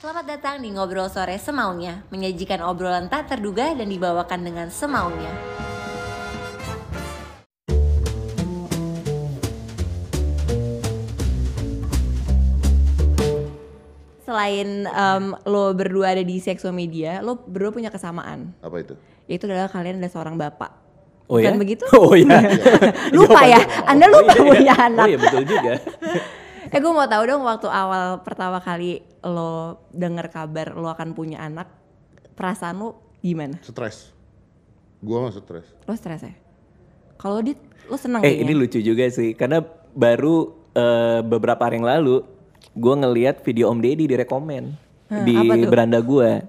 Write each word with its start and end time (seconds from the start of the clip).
Selamat 0.00 0.24
datang 0.24 0.64
di 0.64 0.72
Ngobrol 0.72 1.12
Sore 1.12 1.36
Semaunya, 1.36 2.00
menyajikan 2.08 2.64
obrolan 2.64 3.12
tak 3.12 3.28
terduga 3.28 3.76
dan 3.76 3.84
dibawakan 3.84 4.40
dengan 4.48 4.72
semaunya. 4.72 5.28
Selain 14.24 14.86
em, 14.86 15.24
lo 15.44 15.74
berdua 15.74 16.14
ada 16.14 16.22
di 16.22 16.38
Sexo 16.38 16.70
Media, 16.70 17.18
lo 17.20 17.42
berdua 17.44 17.74
punya 17.74 17.90
kesamaan. 17.90 18.54
Apa 18.62 18.80
itu? 18.80 18.94
Yaitu 19.26 19.50
adalah 19.50 19.68
kalian 19.68 19.98
adalah 19.98 20.12
seorang 20.12 20.36
bapak. 20.38 20.70
Oh 21.30 21.38
Bukan 21.38 21.54
ya? 21.54 21.60
begitu? 21.60 21.84
Oh 21.98 22.14
iya. 22.14 22.38
Lupa 23.12 23.42
ya? 23.46 23.60
Anda 23.84 24.08
lupa 24.08 24.32
Oh, 24.32 24.38
iya, 24.38 24.48
punya 24.48 24.74
iya. 24.74 24.86
anak. 24.86 25.04
Oh 25.04 25.10
iya 25.10 25.18
betul 25.18 25.42
juga. 25.44 25.72
Eh 26.74 26.78
gue 26.78 26.92
mau 26.94 27.06
tahu 27.06 27.22
dong 27.26 27.42
waktu 27.42 27.66
awal 27.66 28.22
pertama 28.22 28.62
kali 28.62 29.02
lo 29.26 29.82
denger 29.90 30.30
kabar 30.30 30.78
lo 30.78 30.86
akan 30.86 31.18
punya 31.18 31.42
anak, 31.42 31.66
perasaan 32.38 32.78
lo 32.78 33.18
gimana? 33.18 33.58
Stres. 33.66 34.14
Gua 35.02 35.26
mah 35.26 35.32
stres. 35.34 35.66
Lo 35.88 35.92
stres 35.98 36.22
ya? 36.22 36.34
Kalau 37.18 37.42
dit, 37.42 37.58
lo 37.90 37.98
seneng 37.98 38.22
eh 38.22 38.32
kayaknya. 38.32 38.44
ini 38.46 38.52
lucu 38.54 38.78
juga 38.80 39.04
sih 39.10 39.34
karena 39.34 39.60
baru 39.92 40.54
eh, 40.72 41.20
beberapa 41.26 41.58
hari 41.66 41.82
yang 41.82 41.88
lalu 41.90 42.22
gue 42.76 42.94
ngeliat 42.94 43.42
video 43.42 43.66
Om 43.74 43.80
Deddy 43.82 44.04
direkomen 44.06 44.78
Hah, 45.10 45.26
di 45.26 45.34
beranda 45.66 45.98
gue. 45.98 46.46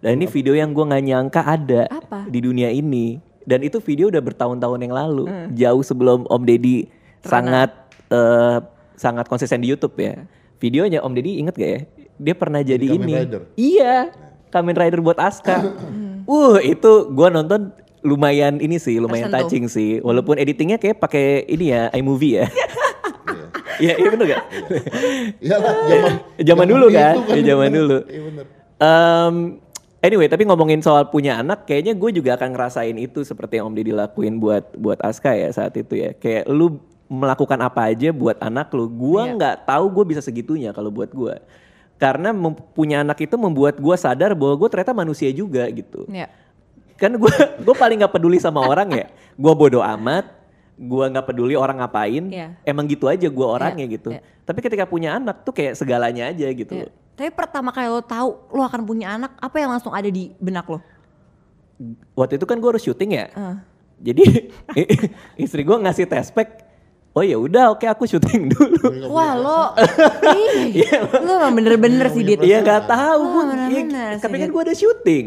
Dan 0.00 0.16
ini 0.16 0.26
video 0.32 0.56
yang 0.56 0.72
gue 0.72 0.80
nggak 0.80 1.04
nyangka 1.04 1.42
ada 1.44 1.84
Apa? 1.92 2.24
di 2.24 2.40
dunia 2.40 2.72
ini. 2.72 3.20
Dan 3.44 3.60
itu 3.60 3.76
video 3.84 4.08
udah 4.08 4.22
bertahun-tahun 4.24 4.80
yang 4.80 4.94
lalu, 4.96 5.24
jauh 5.52 5.84
sebelum 5.84 6.24
Om 6.24 6.42
Deddy 6.48 6.88
sangat 7.20 7.68
eh, 8.08 8.58
sangat 9.00 9.24
konsisten 9.32 9.64
di 9.64 9.72
YouTube 9.72 9.96
ya. 9.96 10.28
Videonya 10.60 11.00
Om 11.00 11.16
Deddy 11.16 11.40
inget 11.40 11.56
gak 11.56 11.70
ya? 11.72 11.80
Dia 12.20 12.34
pernah 12.36 12.60
jadi, 12.60 12.84
Kamen 12.84 13.00
ini. 13.00 13.12
Rider. 13.16 13.42
Iya, 13.56 14.12
Kamen 14.52 14.76
Rider 14.76 15.00
buat 15.00 15.16
Aska. 15.16 15.72
uh, 16.28 16.60
itu 16.60 17.08
gua 17.16 17.32
nonton 17.32 17.72
lumayan 18.04 18.60
ini 18.60 18.76
sih, 18.76 19.00
lumayan 19.00 19.32
Tersentuh. 19.32 19.48
touching 19.48 19.64
sih. 19.72 19.90
Walaupun 20.04 20.36
editingnya 20.36 20.76
kayak 20.76 21.00
pakai 21.00 21.48
ini 21.48 21.72
ya, 21.72 21.88
iMovie 21.96 22.44
ya. 22.44 22.46
Iya. 22.46 22.66
Iya, 23.80 23.94
iya 23.96 24.08
bener 24.12 24.26
gak? 24.28 24.42
Iyalah, 25.40 25.72
zaman 25.96 26.12
Zaman 26.44 26.66
dulu 26.68 26.86
kan? 26.92 27.14
itu 27.16 27.32
Iya, 27.32 27.42
zaman 27.56 27.68
dulu. 27.72 27.98
Iya 28.04 28.20
bener. 28.28 28.44
Em, 28.80 29.34
anyway, 30.04 30.28
tapi 30.28 30.44
ngomongin 30.44 30.84
soal 30.84 31.08
punya 31.08 31.40
anak, 31.40 31.64
kayaknya 31.64 31.96
gue 31.96 32.10
juga 32.12 32.36
akan 32.36 32.52
ngerasain 32.52 32.96
itu 33.00 33.24
seperti 33.24 33.56
yang 33.56 33.72
Om 33.72 33.80
Deddy 33.80 33.96
lakuin 33.96 34.36
buat 34.36 34.76
buat 34.76 35.00
Aska 35.00 35.32
ya 35.32 35.48
saat 35.48 35.72
itu 35.80 35.96
ya. 35.96 36.12
Kayak 36.12 36.52
lu 36.52 36.76
melakukan 37.10 37.58
apa 37.58 37.90
aja 37.90 38.14
buat 38.14 38.38
anak 38.38 38.70
lu. 38.70 38.86
Gua 38.86 39.26
Iya. 39.26 39.34
nggak 39.34 39.54
tahu 39.66 39.84
gue 39.90 40.04
bisa 40.14 40.22
segitunya 40.22 40.70
kalau 40.70 40.94
buat 40.94 41.10
gua. 41.10 41.42
Karena 41.98 42.30
punya 42.72 43.02
anak 43.02 43.18
itu 43.20 43.34
membuat 43.34 43.76
gua 43.76 43.98
sadar 43.98 44.32
bahwa 44.32 44.54
gue 44.56 44.68
ternyata 44.70 44.94
manusia 44.94 45.28
juga 45.34 45.66
gitu. 45.74 46.06
Ya. 46.06 46.30
Kan 46.94 47.18
gue 47.18 47.28
gue 47.66 47.74
paling 47.74 47.98
nggak 47.98 48.14
peduli 48.14 48.38
sama 48.38 48.62
orang 48.62 48.88
ya. 48.94 49.06
Gue 49.34 49.52
bodoh 49.58 49.82
amat. 49.82 50.38
Gue 50.80 51.04
nggak 51.10 51.26
peduli 51.28 51.58
orang 51.58 51.82
ngapain. 51.82 52.24
Iya. 52.30 52.56
Emang 52.62 52.86
gitu 52.86 53.10
aja 53.10 53.26
gue 53.26 53.46
orangnya 53.46 53.84
Iya, 53.84 53.94
gitu. 53.98 54.10
iya. 54.14 54.22
Tapi 54.46 54.58
ketika 54.62 54.86
punya 54.86 55.18
anak 55.18 55.42
tuh 55.44 55.52
kayak 55.52 55.74
segalanya 55.76 56.30
aja 56.30 56.46
gitu. 56.46 56.72
Ya. 56.72 56.88
Tapi 57.18 57.28
pertama 57.34 57.68
kali 57.68 57.90
lo 57.90 58.00
tahu 58.00 58.32
lo 58.48 58.62
akan 58.64 58.80
punya 58.86 59.12
anak, 59.18 59.36
apa 59.36 59.56
yang 59.60 59.74
langsung 59.74 59.92
ada 59.92 60.08
di 60.08 60.30
benak 60.38 60.64
lo? 60.70 60.78
waktu 62.12 62.36
itu 62.36 62.44
kan 62.44 62.60
gue 62.60 62.70
harus 62.70 62.84
syuting 62.84 63.10
ya. 63.16 63.26
Ah. 63.32 63.56
Jadi 64.00 64.52
istri 65.44 65.64
gue 65.64 65.76
ngasih 65.76 66.08
tespek. 66.08 66.69
Oh 67.10 67.20
ya 67.20 67.34
udah 67.34 67.74
oke 67.74 67.82
aku 67.84 68.06
syuting 68.06 68.46
dulu. 68.52 69.10
Wah 69.10 69.34
lo, 69.34 69.74
ih, 70.70 70.86
lo 71.16 71.30
emang 71.36 71.52
bener-bener 71.52 72.06
sih 72.08 72.22
dit. 72.22 72.38
Iya 72.38 72.60
nggak 72.60 72.86
tahu 72.86 73.20
Oh, 73.20 73.42
gue. 73.42 73.66
sih, 73.68 73.82
tapi 74.16 74.34
kan 74.36 74.48
gue 74.48 74.62
ada 74.62 74.72
syuting. 74.72 75.26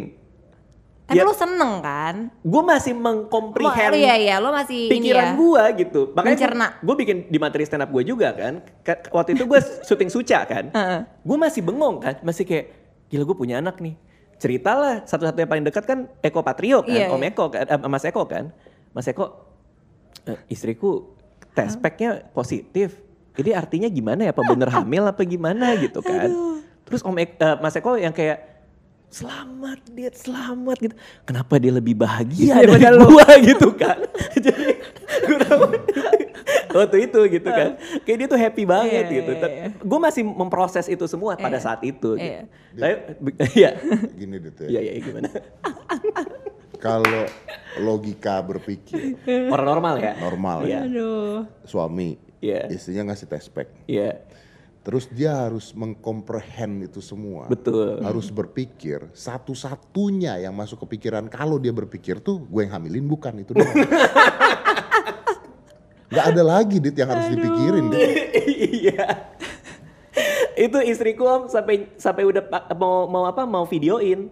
Tapi 1.04 1.20
Ya. 1.20 1.28
lo 1.28 1.36
seneng 1.36 1.84
kan? 1.84 2.32
Gue 2.40 2.64
masih 2.64 2.96
Lo, 2.96 3.04
mengkomprehend 3.04 3.92
iya 3.94 4.16
iya, 4.16 4.36
lo 4.40 4.50
masih 4.50 4.88
ini 4.88 5.12
ya. 5.12 5.20
pikiran 5.20 5.28
gue 5.36 5.64
gitu. 5.78 6.02
Mencerna. 6.16 6.68
gue 6.80 6.96
bikin 6.96 7.18
di 7.28 7.38
materi 7.38 7.68
stand 7.68 7.84
up 7.84 7.92
gue 7.92 8.04
juga 8.04 8.32
kan. 8.32 8.64
Ka- 8.80 9.12
Waktu 9.12 9.36
itu 9.36 9.44
gue 9.44 9.60
syuting 9.88 10.08
Suca 10.08 10.48
kan. 10.48 10.72
Heeh. 10.72 11.00
Gue 11.20 11.36
masih 11.38 11.60
bengong 11.60 12.00
kan. 12.00 12.16
Masih 12.24 12.48
kayak 12.48 12.72
gila 13.12 13.24
gue 13.26 13.36
punya 13.36 13.60
anak 13.60 13.78
nih. 13.78 14.00
Ceritalah 14.40 15.04
satu-satunya 15.04 15.44
paling 15.46 15.64
dekat 15.64 15.84
kan 15.84 16.08
Eko 16.18 16.40
Patrio 16.40 16.80
kan. 16.82 16.96
Iya, 16.96 17.12
Om 17.12 17.20
iya. 17.20 17.30
Eko 17.30 17.46
kan. 17.52 17.66
eh, 17.68 17.80
Mas 17.84 18.04
Eko 18.04 18.24
kan. 18.24 18.46
Mas 18.90 19.06
Eko 19.06 19.26
"Eh, 20.24 20.40
istriku 20.48 21.20
tes 21.54 21.70
speknya 21.72 22.26
positif. 22.30 22.98
Ini 23.34 23.54
artinya 23.54 23.88
gimana 23.88 24.22
ya? 24.24 24.32
Apa 24.32 24.46
bener 24.46 24.70
hamil 24.76 25.04
apa 25.06 25.22
gimana 25.24 25.74
gitu 25.76 26.02
kan. 26.02 26.30
Terus 26.84 27.02
Om 27.02 27.16
Ek- 27.16 27.38
eh, 27.38 27.56
Mas 27.58 27.74
Eko 27.74 27.96
yang 27.96 28.12
kayak 28.12 28.52
selamat 29.08 29.80
dia 29.90 30.10
selamat 30.10 30.78
gitu. 30.80 30.96
Kenapa 31.24 31.58
dia 31.58 31.70
lebih 31.70 31.94
bahagia 31.94 32.58
Iya, 32.60 32.66
dari 32.68 32.90
lo- 32.92 33.06
gua 33.08 33.30
gitu 33.38 33.70
kan. 33.74 33.98
Jadi 34.44 34.74
gue 35.24 35.58
waktu 36.78 36.98
itu 37.06 37.20
gitu 37.32 37.46
kan. 37.48 37.78
Kayak 38.02 38.18
dia 38.18 38.28
tuh 38.28 38.40
happy 38.42 38.64
banget 38.66 39.06
Iya, 39.06 39.16
gitu. 39.22 39.32
iya, 39.32 39.48
iya. 39.48 39.68
Gue 39.78 40.00
masih 40.02 40.26
memproses 40.26 40.90
itu 40.90 41.06
semua 41.06 41.38
pada 41.38 41.58
Iya. 41.58 41.62
saat 41.62 41.82
itu. 41.86 42.18
Iya. 42.18 42.50
Gitu. 42.74 42.82
Tapi 42.82 43.30
iya. 43.54 43.70
Gini 44.12 44.36
deh. 44.42 44.52
Iya 44.66 44.80
iya 44.82 44.94
gimana? 45.00 45.30
Kalau 46.84 47.24
logika 47.80 48.44
berpikir 48.44 49.16
Orang 49.48 49.66
normal 49.80 49.96
ya. 49.98 50.14
normal 50.20 50.58
ya, 50.68 50.84
Aduh. 50.84 51.48
suami 51.64 52.20
Iya. 52.44 52.68
istrinya 52.68 53.08
ngasih 53.08 53.32
tespek. 53.32 53.72
Iya. 53.88 54.20
Terus 54.84 55.08
dia 55.08 55.48
harus 55.48 55.72
mengkomprehend 55.72 56.92
itu 56.92 57.00
semua. 57.00 57.48
Betul. 57.48 58.04
Harus 58.04 58.28
berpikir 58.28 59.08
satu-satunya 59.16 60.44
yang 60.44 60.52
masuk 60.52 60.84
ke 60.84 61.00
pikiran 61.00 61.32
kalau 61.32 61.56
dia 61.56 61.72
berpikir 61.72 62.20
tuh 62.20 62.44
gue 62.44 62.68
yang 62.68 62.76
hamilin 62.76 63.08
bukan 63.08 63.40
itu 63.40 63.56
doang. 63.56 63.72
Gak 66.14 66.36
ada 66.36 66.44
lagi 66.44 66.78
dit 66.78 66.94
yang 66.94 67.10
harus 67.10 67.32
dipikirin 67.32 67.90
dit. 67.90 68.12
iya. 68.84 69.08
itu 70.54 70.78
istriku 70.86 71.26
om 71.26 71.42
sampai 71.50 71.90
sampai 71.98 72.28
udah 72.28 72.44
mau 72.78 73.10
mau 73.10 73.26
apa 73.26 73.42
mau 73.42 73.66
videoin 73.66 74.30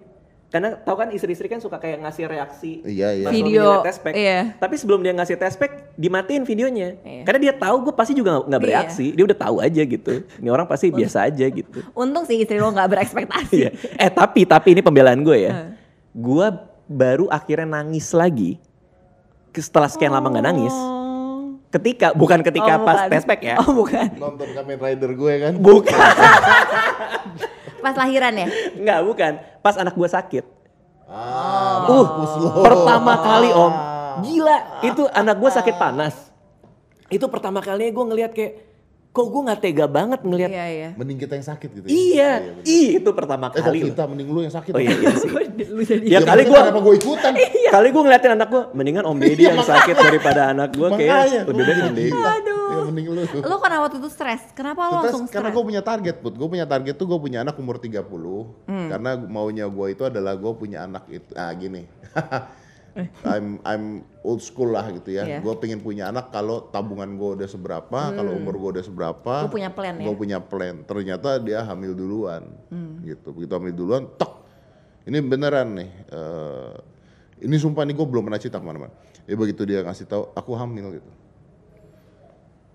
karena 0.51 0.75
tahu 0.75 0.95
kan 0.97 1.07
istri-istri 1.09 1.47
kan 1.47 1.57
suka 1.57 1.79
kayak 1.79 1.99
ngasih 2.01 2.27
reaksi 2.27 2.83
Iya, 2.83 3.07
iya. 3.13 3.23
pas 3.23 3.31
Video, 3.31 3.67
tespek. 3.81 4.13
iya. 4.13 4.39
tapi 4.53 4.75
sebelum 4.75 4.99
dia 4.99 5.11
ngasih 5.11 5.35
tespek 5.35 5.95
dimatiin 5.95 6.43
videonya 6.43 6.99
Iya. 6.99 7.23
karena 7.23 7.39
dia 7.41 7.53
tahu 7.55 7.75
gue 7.81 7.93
pasti 7.93 8.11
juga 8.11 8.35
nggak- 8.35 8.45
nggak 8.45 8.59
Iya. 8.59 8.67
bereaksi 8.67 9.05
dia 9.09 9.23
udah 9.23 9.39
tahu 9.39 9.55
aja 9.57 9.81
gitu 9.81 10.13
ini 10.35 10.49
orang 10.49 10.67
pasti 10.67 10.91
biasa 10.91 11.23
aja 11.25 11.45
gitu 11.45 11.79
Untung 11.93 12.23
sih 12.23 12.35
istri 12.35 12.55
lo 12.55 12.67
gak 12.69 12.83
berekspektasi. 12.85 13.55
Iya. 13.57 13.69
eh 13.95 14.11
tapi 14.11 14.43
tapi 14.43 14.67
ini 14.69 14.81
pembelaan 14.81 15.19
gue 15.19 15.37
ya 15.41 15.71
gue 16.11 16.47
baru 16.85 17.25
akhirnya 17.25 17.71
nangis 17.73 18.11
lagi 18.11 18.59
setelah 19.53 19.87
sekian 19.87 20.11
lama 20.11 20.27
nggak 20.27 20.45
nangis 20.45 20.75
Oh. 20.75 21.55
ketika 21.71 22.11
bukan 22.11 22.39
ketika 22.41 22.75
Oh, 22.75 22.83
pas 22.83 22.99
bukan. 23.01 23.09
tespek 23.09 23.39
ya 23.41 23.55
Oh 23.57 23.71
bukan. 23.71 24.07
Nonton 24.15 24.51
Kamen 24.51 24.75
Rider 24.77 25.11
gue 25.13 25.33
kan. 25.39 25.53
bukan 25.55 25.95
Pas 27.81 27.95
lahiran 27.95 28.33
ya? 28.33 28.47
Nggak, 28.73 28.99
bukan. 29.03 29.31
Pas 29.59 29.75
anak 29.75 29.93
gue 29.93 30.07
sakit. 30.07 30.45
Ah, 31.05 31.83
Uh, 31.83 32.07
pertama 32.61 33.19
kali 33.19 33.51
om. 33.51 33.73
Gila, 34.21 34.57
itu 34.81 35.03
anak 35.09 35.35
gue 35.35 35.49
sakit 35.49 35.75
panas. 35.75 36.15
Itu 37.07 37.27
pertama 37.27 37.59
kalinya 37.59 37.91
gue 37.91 38.05
ngelihat 38.05 38.31
kayak, 38.31 38.53
kok 39.09 39.25
gue 39.25 39.41
nggak 39.43 39.59
tega 39.59 39.85
banget 39.85 40.23
ngelihat. 40.23 40.49
Iya 40.49 40.65
iya. 40.67 40.89
Mending 40.95 41.19
kita 41.19 41.35
yang 41.35 41.43
sakit 41.45 41.67
gitu. 41.69 41.83
ya? 41.83 41.91
Iya, 41.91 42.31
bener. 42.39 42.63
ih 42.63 42.87
itu 42.95 43.09
pertama 43.11 43.45
Eh 43.49 43.59
kali. 43.59 43.79
kita 43.85 44.03
mending 44.05 44.27
lu 44.29 44.39
yang 44.41 44.53
sakit. 44.53 44.71
Oh 44.71 44.79
iya, 44.79 44.93
iya 44.93 45.11
sih. 45.13 45.29
Lu 45.71 45.83
jadi 45.83 46.03
Ya, 46.05 46.19
kali 46.21 46.43
gua- 46.43 46.63
kenapa 46.65 46.79
gue 46.79 46.95
ikutan? 46.95 47.31
Kali 47.69 47.87
gue 47.89 48.01
ngeliatin 48.01 48.31
anak 48.33 48.47
gue, 48.49 48.63
mendingan 48.71 49.03
Om 49.03 49.17
Deddy 49.19 49.43
yang 49.45 49.59
sakit 49.61 49.95
daripada 49.95 50.41
anak 50.49 50.73
gue 50.73 50.87
kayak 50.89 51.15
lebih 51.45 51.63
baik 51.63 51.75
gua 51.75 51.85
Om 51.85 51.93
Deddy. 51.93 52.07
gila. 52.07 52.29
Aduh. 52.33 52.60
Ya 52.71 52.81
mending 52.89 53.07
lu. 53.07 53.21
Lo 53.41 53.55
karena 53.57 53.77
waktu 53.79 53.99
itu 53.99 54.07
stres, 54.07 54.41
kenapa 54.51 54.87
Terus 54.87 54.95
langsung 55.11 55.23
karena 55.27 55.47
stres? 55.47 55.55
gue 55.55 55.63
punya 55.65 55.81
target, 55.81 56.15
Put. 56.19 56.33
Gue 56.33 56.47
punya 56.47 56.65
target 56.65 56.95
tuh 56.95 57.05
gue 57.05 57.19
punya 57.19 57.39
anak 57.41 57.55
umur 57.55 57.75
30. 57.77 57.99
Hmm. 58.65 58.87
Karena 58.87 59.11
maunya 59.17 59.65
gue 59.65 59.87
itu 59.89 60.03
adalah 60.03 60.33
gue 60.33 60.51
punya 60.53 60.83
anak 60.83 61.03
itu. 61.07 61.31
Ah 61.33 61.51
gini. 61.51 61.85
I'm 63.23 63.63
I'm 63.63 63.83
old 64.19 64.43
school 64.43 64.75
lah 64.75 64.91
gitu 64.91 65.15
ya. 65.15 65.23
Iya. 65.23 65.37
Gue 65.39 65.55
pengen 65.55 65.79
punya 65.79 66.11
anak 66.11 66.27
kalau 66.29 66.67
tabungan 66.67 67.07
gue 67.15 67.39
udah 67.39 67.47
seberapa, 67.47 67.99
kalau 68.11 68.35
umur 68.35 68.59
gue 68.59 68.69
udah 68.75 68.83
seberapa. 68.83 69.33
Lu 69.37 69.47
Hmm. 69.47 69.55
punya 69.55 69.69
plan 69.71 69.95
ya? 69.95 70.03
Gue 70.03 70.15
punya 70.17 70.37
plan. 70.39 70.75
Ternyata 70.83 71.39
dia 71.39 71.63
hamil 71.63 71.95
duluan. 71.95 72.51
Hmm. 72.67 72.99
Gitu. 73.01 73.31
Begitu 73.31 73.51
hamil 73.53 73.71
duluan, 73.71 74.11
tok. 74.13 74.43
Ini 75.01 75.17
beneran 75.23 75.71
nih. 75.73 75.89
eh, 76.11 76.73
ini 77.41 77.55
sumpah 77.55 77.81
nih 77.81 77.95
gue 77.95 78.05
belum 78.05 78.27
pernah 78.27 78.37
cerita 78.37 78.59
ke 78.59 78.65
mana-mana. 78.65 78.91
Ya 79.23 79.33
begitu 79.33 79.63
dia 79.63 79.81
ngasih 79.81 80.05
tahu, 80.05 80.29
aku 80.35 80.51
hamil 80.53 80.99
gitu. 80.99 81.09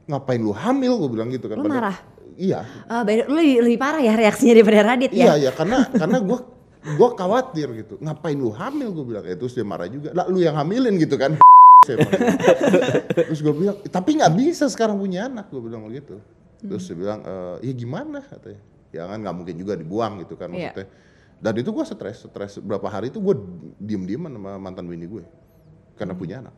Ngapain 0.06 0.38
lu 0.38 0.50
hamil? 0.50 0.92
Gue 0.96 1.10
bilang 1.10 1.28
gitu 1.28 1.46
kan. 1.46 1.58
Lu 1.58 1.66
Padahal- 1.66 1.82
marah? 1.92 1.96
Iya. 2.36 2.60
Ah, 2.84 3.00
beda- 3.00 3.26
lu 3.26 3.34
lebih, 3.34 3.56
lebih 3.64 3.78
parah 3.80 3.98
ya 3.98 4.12
reaksinya 4.12 4.52
daripada 4.52 4.84
Radit 4.84 5.08
Iya 5.10 5.34
ya? 5.34 5.48
ya 5.48 5.50
karena 5.50 5.88
karena 5.88 6.18
gue 6.20 6.38
gue 6.86 7.08
khawatir 7.12 7.66
gitu. 7.74 7.94
Ngapain 7.98 8.36
lu 8.36 8.52
hamil? 8.52 8.88
Gue 8.92 9.04
bilang. 9.04 9.24
Ya, 9.24 9.34
terus 9.34 9.52
dia 9.52 9.64
marah 9.64 9.88
juga. 9.88 10.12
Lah 10.12 10.28
lu 10.28 10.38
yang 10.38 10.54
hamilin 10.54 10.96
gitu 10.96 11.16
kan. 11.16 11.34
Terus 11.86 13.38
gue 13.40 13.54
bilang, 13.54 13.78
tapi 13.86 14.18
nggak 14.18 14.34
bisa 14.34 14.66
sekarang 14.66 14.98
punya 14.98 15.26
anak. 15.26 15.46
Gue 15.48 15.62
bilang 15.62 15.86
begitu. 15.86 16.18
Terus 16.58 16.82
dia 16.82 16.96
bilang, 16.96 17.20
e, 17.22 17.34
ya 17.62 17.72
gimana 17.72 18.18
katanya. 18.20 18.58
ya 18.90 19.04
kan 19.04 19.18
nggak 19.18 19.34
mungkin 19.34 19.54
juga 19.54 19.76
dibuang 19.76 20.18
gitu 20.18 20.34
kan 20.34 20.48
Iya. 20.50 20.72
maksudnya. 20.72 20.88
Dan 21.36 21.52
itu 21.54 21.68
gue 21.68 21.84
stres, 21.84 22.16
stres 22.22 22.52
berapa 22.58 22.86
hari 22.86 23.12
itu 23.12 23.20
gue 23.20 23.34
diem-dieman 23.78 24.32
sama 24.32 24.56
mantan 24.56 24.88
bini 24.88 25.04
gue 25.04 25.20
karena 25.94 26.10
Hmm. 26.10 26.18
punya 26.18 26.34
anak. 26.40 26.54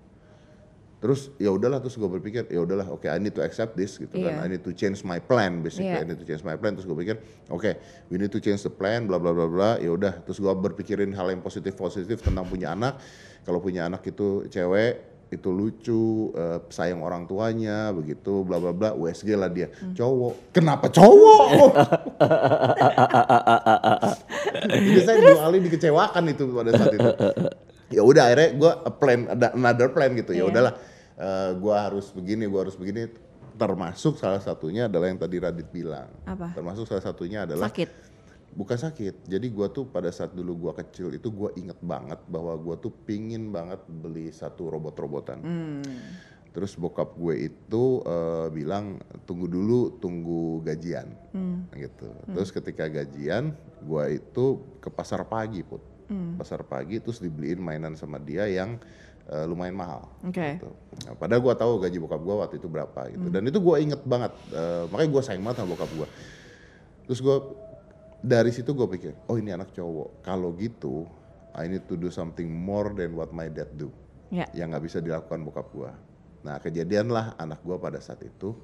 Terus 0.98 1.30
ya 1.38 1.54
udahlah 1.54 1.78
terus 1.78 1.94
gue 1.94 2.10
berpikir 2.10 2.50
ya 2.50 2.58
udahlah 2.58 2.90
oke 2.90 3.06
I 3.06 3.22
need 3.22 3.30
to 3.38 3.42
accept 3.46 3.78
this 3.78 4.02
gitu 4.02 4.18
kan. 4.18 4.34
Iya. 4.34 4.42
I 4.42 4.46
need 4.50 4.66
to 4.66 4.74
change 4.74 5.06
my 5.06 5.22
plan 5.22 5.62
basically. 5.62 5.94
Iya. 5.94 6.02
I 6.02 6.06
need 6.10 6.18
to 6.18 6.26
change 6.26 6.42
my 6.42 6.58
plan. 6.58 6.74
Terus 6.74 6.90
gue 6.90 6.98
pikir 6.98 7.16
oke 7.54 7.70
we 8.10 8.18
need 8.18 8.34
to 8.34 8.42
change 8.42 8.66
the 8.66 8.72
plan 8.72 9.06
bla 9.06 9.22
bla 9.22 9.30
bla 9.30 9.46
bla. 9.46 9.70
Ya 9.78 9.94
udah 9.94 10.18
terus 10.26 10.42
gue 10.42 10.50
berpikirin 10.50 11.14
hal 11.14 11.30
yang 11.30 11.38
positif 11.38 11.78
positif 11.78 12.18
tentang 12.18 12.50
punya 12.50 12.74
anak. 12.74 12.98
Kalau 13.46 13.62
punya 13.62 13.86
anak 13.86 14.02
itu 14.10 14.50
cewek 14.50 15.22
itu 15.28 15.52
lucu 15.52 16.32
eh, 16.32 16.58
sayang 16.72 17.04
orang 17.04 17.28
tuanya 17.28 17.94
begitu 17.94 18.42
bla 18.42 18.58
bla 18.58 18.74
bla. 18.74 18.90
USG 18.98 19.38
lah 19.38 19.54
dia. 19.54 19.70
Hmm. 19.70 19.94
cowok. 19.94 20.50
Kenapa 20.50 20.90
cowok? 20.90 21.46
Jadi 24.66 25.00
saya 25.06 25.16
dua 25.22 25.46
kali 25.46 25.56
dikecewakan 25.62 26.24
itu 26.26 26.42
pada 26.50 26.70
saat 26.74 26.90
itu 26.90 27.08
ya 27.88 28.00
udah 28.00 28.23
akhirnya 28.25 28.49
gue 28.55 28.73
plan 28.94 29.20
ada 29.29 29.46
another 29.52 29.88
plan 29.88 30.12
gitu 30.12 30.31
ya 30.31 30.38
Iya. 30.38 30.46
udahlah 30.46 30.75
eh, 31.14 31.50
gue 31.55 31.75
harus 31.75 32.06
begini 32.08 32.44
gue 32.44 32.61
harus 32.61 32.75
begini 32.75 33.08
termasuk 33.55 34.14
salah 34.14 34.38
satunya 34.38 34.87
adalah 34.87 35.06
yang 35.06 35.19
tadi 35.19 35.37
Radit 35.37 35.67
bilang 35.69 36.06
Apa? 36.23 36.52
termasuk 36.52 36.85
salah 36.85 37.02
satunya 37.02 37.43
adalah 37.43 37.67
Sakit. 37.67 37.90
bukan 38.50 38.76
sakit 38.76 39.25
jadi 39.25 39.46
gue 39.46 39.67
tuh 39.69 39.85
pada 39.85 40.08
saat 40.08 40.31
dulu 40.31 40.55
gue 40.61 40.73
kecil 40.79 41.11
itu 41.11 41.29
gue 41.29 41.50
inget 41.56 41.76
banget 41.79 42.23
bahwa 42.25 42.55
gue 42.55 42.75
tuh 42.79 42.93
pingin 43.02 43.49
banget 43.49 43.82
beli 43.85 44.31
satu 44.31 44.69
robot-robotan 44.69 45.38
Hmm. 45.38 45.82
terus 46.49 46.75
bokap 46.75 47.12
gue 47.14 47.35
itu 47.46 47.82
eh, 48.00 48.49
bilang 48.49 48.96
tunggu 49.25 49.46
dulu 49.46 49.96
tunggu 49.96 50.62
gajian 50.62 51.08
Hmm. 51.31 51.67
gitu 51.73 52.08
terus 52.29 52.50
ketika 52.50 52.87
gajian 52.87 53.52
gue 53.81 54.05
itu 54.12 54.44
ke 54.79 54.88
pasar 54.88 55.25
pagi 55.25 55.62
put 55.62 55.82
Hmm. 56.08 56.40
pasar 56.40 56.64
pagi 56.64 57.05
terus 57.05 57.20
dibeliin 57.20 57.60
mainan 57.60 57.93
sama 57.93 58.16
dia 58.16 58.49
yang 58.49 58.81
eh, 59.28 59.44
lumayan 59.44 59.76
mahal 59.76 60.08
Oke. 60.25 60.56
gitu. 60.56 60.72
Nah, 61.05 61.12
padahal 61.20 61.44
gue 61.44 61.55
tahu 61.55 61.72
gaji 61.84 61.99
bokap 62.00 62.20
gue 62.25 62.37
waktu 62.40 62.56
itu 62.56 62.69
berapa 62.69 63.00
gitu. 63.12 63.28
Dan 63.28 63.44
itu 63.44 63.60
gue 63.60 63.76
inget 63.76 64.00
banget. 64.08 64.32
eh, 64.56 64.88
makanya 64.88 65.10
gue 65.12 65.22
sayang 65.22 65.44
banget 65.44 65.56
sama 65.60 65.69
bokap 65.76 65.90
gue. 65.93 66.08
Terus 67.05 67.20
gue 67.20 67.37
dari 68.25 68.50
situ 68.56 68.72
gue 68.72 68.88
pikir, 68.88 69.12
oh 69.28 69.37
ini 69.37 69.52
anak 69.52 69.76
cowok. 69.76 70.25
Kalau 70.25 70.56
gitu, 70.56 71.05
I 71.52 71.69
need 71.69 71.84
to 71.87 72.00
do 72.00 72.08
something 72.08 72.49
more 72.49 72.88
than 72.96 73.12
what 73.12 73.28
my 73.31 73.52
dad 73.52 73.69
do. 73.76 73.93
Ya. 74.32 74.49
Yang 74.56 74.66
nggak 74.72 74.84
bisa 74.88 74.99
dilakukan 75.04 75.44
bokap 75.44 75.69
gue. 75.76 75.90
Nah 76.49 76.56
kejadianlah 76.64 77.37
anak 77.37 77.61
gue 77.61 77.76
pada 77.76 78.00
saat 78.00 78.25
itu. 78.25 78.56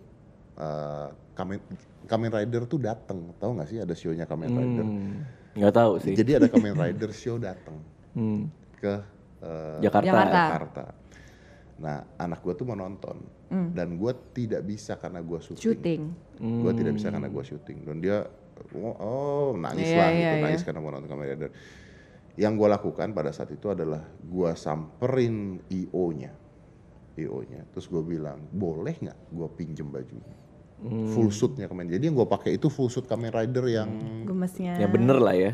eh 0.56 1.08
Kamen, 1.35 1.58
Kamen 2.06 2.31
Rider 2.31 2.62
tuh 2.64 2.79
dateng, 2.79 3.35
tahu 3.43 3.58
nggak 3.58 3.69
sih 3.69 3.79
ada 3.82 3.90
show-nya 3.93 4.23
Kamen 4.25 4.49
Rider? 4.55 4.87
Hmm, 4.87 5.19
nggak 5.54 5.74
tahu 5.74 5.92
sih. 6.02 6.14
Jadi 6.14 6.30
ada 6.42 6.46
Kamen 6.50 6.74
Rider 6.74 7.10
show 7.14 7.38
dateng 7.38 7.78
Hmm, 8.14 8.46
ke 8.78 8.94
eh, 9.42 9.78
Jakarta. 9.82 10.06
Jakarta. 10.06 10.42
Jakarta. 10.46 10.84
Nah, 11.74 11.98
anak 12.14 12.38
gue 12.46 12.54
tuh 12.54 12.62
mau 12.62 12.78
nonton 12.78 13.18
dan 13.74 13.98
gue 13.98 14.12
tidak 14.34 14.62
bisa 14.66 14.98
karena 14.98 15.22
gue 15.22 15.38
syuting. 15.38 15.62
Hmm. 15.62 16.42
Syuting. 16.42 16.62
Gue 16.62 16.72
tidak 16.74 16.92
bisa 16.94 17.08
karena 17.10 17.28
gue 17.30 17.44
syuting 17.46 17.78
dan 17.86 17.96
dia 17.98 18.18
oh, 18.78 18.94
oh, 18.98 19.48
nangis 19.58 19.90
Iya, 19.90 19.98
lah 19.98 20.08
iya, 20.10 20.14
gitu, 20.14 20.34
iya. 20.38 20.44
nangis 20.46 20.62
karena 20.62 20.80
mau 20.82 20.90
nonton 20.94 21.10
Kamen 21.10 21.26
Rider. 21.26 21.50
Yang 22.34 22.52
gue 22.58 22.68
lakukan 22.70 23.08
pada 23.14 23.30
saat 23.30 23.50
itu 23.50 23.66
adalah 23.70 24.02
gue 24.18 24.50
samperin 24.58 25.62
IO-nya, 25.70 26.34
IO-nya. 27.14 27.62
Terus 27.70 27.86
gue 27.86 28.02
bilang 28.02 28.42
boleh 28.50 28.94
nggak 28.94 29.18
gue 29.30 29.48
pinjem 29.54 29.86
bajunya, 29.86 30.34
Hmm. 30.76 31.09
full 31.11 31.31
suitnya 31.31 31.65
Kamen. 31.65 31.88
Jadi 31.88 32.06
yang 32.06 32.17
gue 32.17 32.26
pakai 32.26 32.56
itu 32.56 32.69
full 32.69 32.88
suit 32.88 33.05
Kamen 33.05 33.31
Rider 33.31 33.65
yang 33.67 33.88
Gemesnya. 34.25 34.76
Ya 34.76 34.87
bener 34.87 35.17
lah 35.17 35.32
ya. 35.32 35.53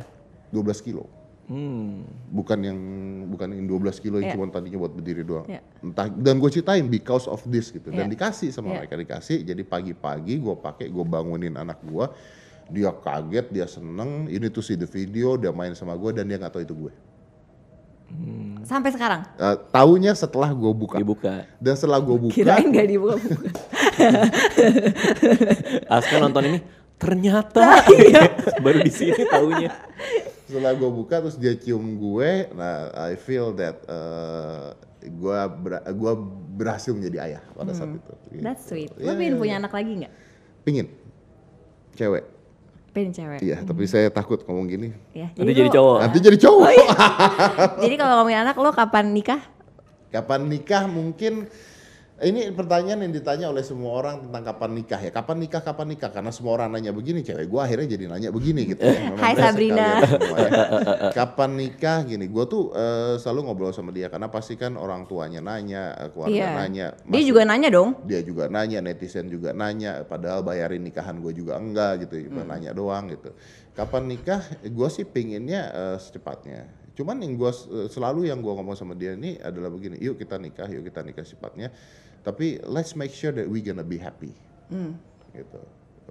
12 0.51 0.81
kilo. 0.83 1.07
Hmm. 1.47 2.07
bukan 2.31 2.63
yang 2.63 2.79
bukan 3.27 3.51
yang 3.51 3.67
12 3.67 3.99
kilo 3.99 4.23
yang 4.23 4.31
Iya. 4.31 4.35
cuma 4.39 4.47
tadinya 4.49 4.79
buat 4.79 4.95
berdiri 4.95 5.27
doang. 5.27 5.51
Iya. 5.51 5.59
Entah 5.83 6.07
dan 6.07 6.39
gue 6.39 6.47
ceritain 6.47 6.87
because 6.87 7.27
of 7.27 7.43
this 7.45 7.75
gitu 7.75 7.91
dan 7.91 8.07
Iya. 8.07 8.15
dikasih 8.15 8.55
sama 8.55 8.71
Iya. 8.71 8.87
mereka 8.87 8.95
dikasih. 8.95 9.43
Jadi 9.43 9.63
pagi-pagi 9.63 10.39
gue 10.39 10.55
pakai 10.55 10.87
gue 10.87 11.03
bangunin 11.03 11.59
anak 11.59 11.83
gue, 11.83 12.07
dia 12.71 12.95
kaget, 12.95 13.51
dia 13.51 13.67
seneng. 13.67 14.31
Ini 14.31 14.47
tuh 14.47 14.63
see 14.63 14.79
the 14.79 14.87
video, 14.87 15.35
dia 15.35 15.51
main 15.51 15.75
sama 15.75 15.99
gue 15.99 16.15
dan 16.15 16.23
dia 16.25 16.39
nggak 16.39 16.55
tahu 16.55 16.63
itu 16.63 16.75
gue. 16.87 16.93
Sampai 18.63 18.91
sekarang. 18.91 19.23
Eh, 19.35 19.57
taunya 19.71 20.11
setelah 20.13 20.51
gue 20.51 20.71
buka 20.71 20.99
Dibuka. 20.99 21.47
dan 21.59 21.75
setelah 21.75 21.99
gue 21.99 22.15
buka 22.17 22.35
Kirain 22.35 22.67
gak 22.69 22.87
dibuka. 22.87 23.19
Aska 25.97 26.17
nonton 26.19 26.43
ini 26.47 26.59
ternyata 27.01 27.81
baru 28.65 28.85
di 28.85 28.93
sini 28.93 29.25
taunya. 29.25 29.73
setelah 30.45 30.75
gue 30.75 30.91
buka 30.91 31.23
terus 31.23 31.39
dia 31.39 31.55
cium 31.55 31.97
gue, 31.97 32.51
nah 32.53 32.91
I 33.07 33.15
feel 33.15 33.55
that 33.55 33.87
eh 33.87 34.67
gue 35.01 35.39
ber- 35.65 35.87
gua 35.97 36.13
berhasil 36.61 36.93
menjadi 36.93 37.19
ayah 37.25 37.43
pada 37.57 37.73
saat 37.73 37.89
itu. 37.89 37.97
gitu. 37.97 38.13
Hmm. 38.37 38.43
That's 38.45 38.65
sweet. 38.69 38.93
Iya, 39.01 39.07
Lo 39.07 39.13
pengen 39.17 39.33
iya, 39.33 39.41
punya 39.41 39.55
iya. 39.57 39.61
anak 39.65 39.73
lagi 39.73 39.93
nggak? 40.05 40.13
Pingin, 40.61 40.87
cewek. 41.97 42.25
Pengen 42.91 43.13
cewek. 43.15 43.39
Iya, 43.41 43.57
tapi 43.63 43.87
saya 43.87 44.11
takut 44.11 44.43
ngomong 44.45 44.67
gini. 44.67 44.89
Ya, 45.15 45.31
Nanti 45.39 45.53
jadi 45.55 45.71
cowok. 45.71 45.99
Nanti 46.05 46.19
jadi 46.19 46.39
cowok. 46.43 46.67
Oh, 46.67 46.73
iya. 46.75 46.91
Jadi 47.87 47.95
kalau 47.97 48.13
ngomongin 48.21 48.41
anak 48.45 48.57
lo 48.59 48.71
kapan 48.75 49.15
nikah? 49.15 49.41
Kapan 50.11 50.51
nikah 50.51 50.91
mungkin 50.91 51.47
ini 52.21 52.53
pertanyaan 52.53 53.01
yang 53.01 53.13
ditanya 53.13 53.49
oleh 53.49 53.65
semua 53.65 53.97
orang 53.97 54.21
tentang 54.21 54.45
kapan 54.45 54.71
nikah 54.77 55.01
ya. 55.01 55.09
Kapan 55.09 55.41
nikah, 55.41 55.61
kapan 55.61 55.87
nikah? 55.89 56.11
Karena 56.11 56.29
semua 56.29 56.53
orang 56.55 56.69
nanya 56.71 56.93
begini, 56.93 57.21
cewek 57.21 57.49
gua 57.49 57.65
akhirnya 57.65 57.89
jadi 57.91 58.05
nanya 58.07 58.29
begini 58.29 58.69
gitu. 58.69 58.85
ya. 58.85 59.17
Hai 59.17 59.33
Sabrina. 59.35 60.05
semua 60.05 60.37
ya. 60.37 60.51
Kapan 61.11 61.51
nikah 61.57 62.05
gini? 62.05 62.29
Gua 62.29 62.45
tuh 62.45 62.73
eh, 62.73 63.17
selalu 63.17 63.49
ngobrol 63.49 63.73
sama 63.73 63.89
dia 63.89 64.07
karena 64.07 64.29
pasti 64.29 64.55
kan 64.55 64.77
orang 64.77 65.05
tuanya 65.05 65.41
nanya, 65.41 65.97
eh, 65.97 66.09
keluarga 66.09 66.37
Iya. 66.37 66.49
nanya. 66.55 66.87
Dia 66.93 67.09
Maksud- 67.09 67.29
juga 67.29 67.43
nanya 67.43 67.69
dong. 67.71 67.91
dia 68.05 68.21
juga 68.21 68.45
nanya, 68.47 68.79
netizen 68.81 69.27
juga 69.27 69.51
nanya, 69.51 70.05
padahal 70.05 70.41
bayarin 70.41 70.81
nikahan 70.81 71.17
gue 71.19 71.33
juga 71.33 71.57
enggak 71.57 72.05
gitu, 72.05 72.29
cuma 72.29 72.45
Hmm. 72.45 72.53
nanya 72.53 72.71
doang 72.71 73.09
gitu. 73.09 73.33
Kapan 73.73 74.09
nikah? 74.09 74.45
Gue 74.67 74.89
sih 74.89 75.05
pinginnya 75.05 75.73
eh, 75.73 75.97
secepatnya. 75.97 76.69
Cuman 77.01 77.17
yang 77.25 77.41
gue 77.41 77.49
selalu 77.89 78.29
yang 78.29 78.45
gue 78.45 78.53
ngomong 78.53 78.77
sama 78.77 78.93
dia 78.93 79.17
ini 79.17 79.41
adalah 79.41 79.73
begini, 79.73 79.97
yuk 79.97 80.21
kita 80.21 80.37
nikah, 80.37 80.69
yuk 80.69 80.85
kita 80.85 81.01
nikah 81.01 81.25
secepatnya. 81.25 81.73
Tapi 82.21 82.61
let's 82.69 82.93
make 82.93 83.17
sure 83.17 83.33
that 83.33 83.49
we 83.49 83.65
gonna 83.65 83.81
be 83.81 83.97
happy, 83.97 84.37
Hmm. 84.69 85.01
gitu. 85.33 85.65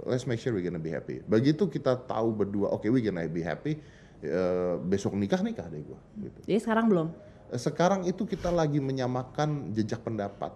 Let's 0.09 0.25
make 0.25 0.41
sure 0.41 0.49
we 0.57 0.65
gonna 0.65 0.81
be 0.81 0.89
happy. 0.89 1.21
Begitu 1.29 1.69
kita 1.69 1.93
tahu 2.09 2.33
berdua, 2.33 2.73
oke 2.73 2.89
we 2.89 3.05
gonna 3.05 3.29
be 3.29 3.45
happy, 3.45 3.77
eh, 4.25 4.75
besok 4.81 5.13
nikah 5.13 5.45
nikah 5.45 5.69
deh 5.69 5.77
gue. 5.85 5.99
Gitu 6.25 6.39
Jadi 6.49 6.57
sekarang 6.57 6.89
belum. 6.89 7.13
Sekarang 7.49 8.05
itu 8.05 8.23
kita 8.23 8.49
lagi 8.49 8.77
menyamakan 8.77 9.73
jejak 9.73 10.05
pendapat, 10.05 10.53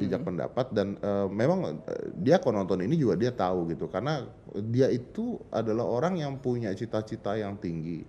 jejak 0.00 0.24
pendapat 0.24 0.72
dan 0.72 0.96
eh, 0.96 1.28
memang 1.28 1.84
eh, 1.84 2.08
dia 2.16 2.40
kalau 2.40 2.64
nonton 2.64 2.80
ini 2.80 2.96
juga 2.96 3.20
dia 3.20 3.28
tahu 3.28 3.68
gitu. 3.68 3.92
Karena 3.92 4.24
dia 4.64 4.88
itu 4.88 5.36
adalah 5.52 5.84
orang 5.84 6.16
yang 6.16 6.40
punya 6.40 6.72
cita-cita 6.72 7.36
yang 7.36 7.60
tinggi, 7.60 8.08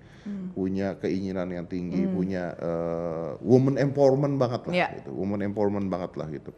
punya 0.51 0.95
keinginan 0.95 1.51
yang 1.51 1.67
tinggi, 1.67 2.07
punya 2.07 2.55
eh, 2.55 3.31
woman 3.43 3.75
empowerment 3.75 4.39
banget 4.39 4.61
lah, 4.71 4.73
Iya. 4.73 4.87
gitu, 5.03 5.11
woman 5.11 5.43
empowerment 5.43 5.87
banget 5.91 6.11
lah 6.15 6.27
gitu. 6.31 6.51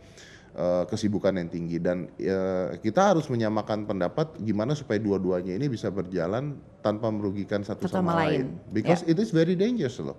Eh, 0.55 0.83
kesibukan 0.87 1.35
yang 1.35 1.51
tinggi 1.51 1.83
dan 1.83 2.07
eh, 2.15 2.79
kita 2.79 3.11
harus 3.11 3.27
menyamakan 3.27 3.83
pendapat 3.83 4.39
gimana 4.39 4.71
supaya 4.71 4.95
dua-duanya 5.03 5.51
ini 5.51 5.67
bisa 5.67 5.91
berjalan 5.91 6.55
tanpa 6.79 7.11
merugikan 7.11 7.59
satu 7.59 7.91
sama, 7.91 8.15
sama 8.15 8.23
lain. 8.23 8.31
lain. 8.31 8.45
Ya. 8.55 8.71
Because 8.71 9.03
it 9.03 9.19
is 9.19 9.35
very 9.35 9.59
dangerous 9.59 9.99
loh. 9.99 10.15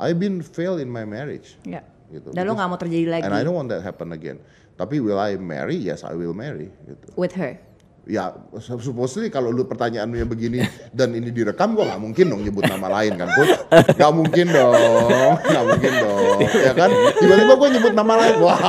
I've 0.00 0.16
been 0.16 0.40
fail 0.40 0.80
in 0.80 0.88
my 0.88 1.04
marriage. 1.04 1.60
Ya. 1.68 1.84
Gitu. 2.08 2.32
Dan 2.32 2.48
lo 2.48 2.56
nggak 2.56 2.68
mau 2.72 2.80
terjadi 2.80 3.12
lagi 3.12 3.28
And 3.28 3.36
I 3.36 3.44
don't 3.44 3.52
want 3.52 3.68
that 3.68 3.84
happen 3.84 4.16
again. 4.16 4.40
Tapi 4.80 5.04
will 5.04 5.20
I 5.20 5.36
marry? 5.36 5.76
Yes, 5.76 6.00
I 6.00 6.16
will 6.16 6.32
marry. 6.32 6.72
Gitu. 6.88 7.12
with 7.20 7.36
her. 7.36 7.60
Ya, 8.04 8.36
supposedly 8.60 9.32
kalau 9.32 9.48
lu 9.48 9.64
pertanyaannya 9.64 10.28
begini 10.28 10.60
dan 10.92 11.16
ini 11.16 11.32
direkam, 11.32 11.72
gua 11.72 11.88
nggak 11.88 12.02
mungkin 12.04 12.24
dong 12.28 12.44
nyebut 12.44 12.68
nama 12.68 13.00
lain 13.00 13.16
kan, 13.16 13.32
Put? 13.32 13.48
Nggak 13.96 14.12
mungkin 14.12 14.46
dong, 14.52 15.32
nggak 15.40 15.64
mungkin 15.64 15.92
dong, 16.04 16.38
ya 16.44 16.72
kan? 16.76 16.92
Tiba-tiba 17.16 17.52
gua 17.56 17.68
nyebut 17.72 17.92
nama 17.96 18.12
lain, 18.20 18.34
wah. 18.44 18.60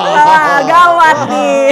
Gawat 0.63 1.17
nih. 1.27 1.67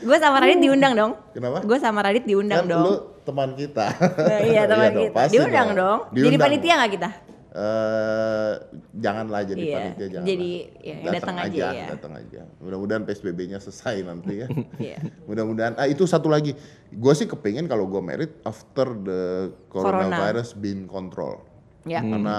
Gue 0.00 0.16
sama 0.18 0.42
Radit 0.42 0.58
diundang 0.58 0.92
dong. 0.98 1.12
Kenapa? 1.34 1.62
Gue 1.62 1.78
sama 1.78 2.00
Radit 2.02 2.24
diundang 2.26 2.66
Kan 2.66 2.72
dong. 2.72 2.82
lu 2.82 2.94
teman 3.22 3.48
kita. 3.54 3.86
Nah, 4.00 4.40
iya 4.42 4.62
teman 4.66 4.90
dong, 4.90 5.02
kita. 5.06 5.14
pasti 5.14 5.34
Diundang 5.38 5.68
dong. 5.76 5.98
Jadi 6.10 6.18
Diundang. 6.18 6.42
panitia 6.42 6.74
nggak 6.78 6.92
kita? 6.98 7.08
Eh, 7.50 8.52
janganlah 8.94 9.42
jadi 9.42 9.58
Iya, 9.58 9.74
panitia 9.74 10.06
jangan. 10.06 10.26
jadi, 10.30 10.50
ya, 10.86 10.94
datang 11.10 11.36
aja 11.42 11.64
ya. 11.74 11.86
Datang 11.98 12.12
aja. 12.14 12.40
Mudah-mudahan 12.62 13.02
PSBB-nya 13.02 13.58
selesai 13.58 14.06
nanti 14.06 14.46
ya. 14.46 14.48
Iya. 14.78 15.02
Mudah-mudahan. 15.26 15.74
Ah 15.74 15.90
itu 15.90 16.06
satu 16.06 16.30
lagi. 16.30 16.54
Gue 16.94 17.12
sih 17.18 17.26
kepengen 17.26 17.66
kalau 17.66 17.90
gue 17.90 17.98
married 17.98 18.30
after 18.46 18.94
the 18.94 19.50
coronavirus 19.66 20.54
been 20.54 20.86
control. 20.86 21.42
Ya. 21.82 22.06
Karena 22.06 22.38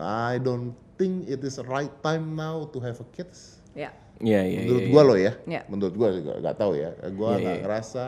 I 0.00 0.40
don't 0.40 0.72
think 0.96 1.28
it 1.28 1.44
is 1.44 1.60
the 1.60 1.66
right 1.68 1.92
time 2.00 2.32
now 2.32 2.64
to 2.72 2.80
have 2.80 2.96
a 2.96 3.06
kids. 3.12 3.60
Ya. 3.76 3.92
Iya 4.24 4.40
iya. 4.40 4.58
Menurut 4.64 4.80
iya, 4.80 4.88
gua 4.88 5.02
iya. 5.02 5.08
loh 5.10 5.18
ya. 5.20 5.32
Iya. 5.44 5.62
Menurut 5.68 5.94
gua 6.00 6.08
juga 6.16 6.32
nggak 6.40 6.56
tahu 6.56 6.72
ya. 6.80 6.90
Gua 7.12 7.36
Iya, 7.36 7.40
nggak 7.44 7.56
iya. 7.58 7.62
ngerasa 7.68 8.02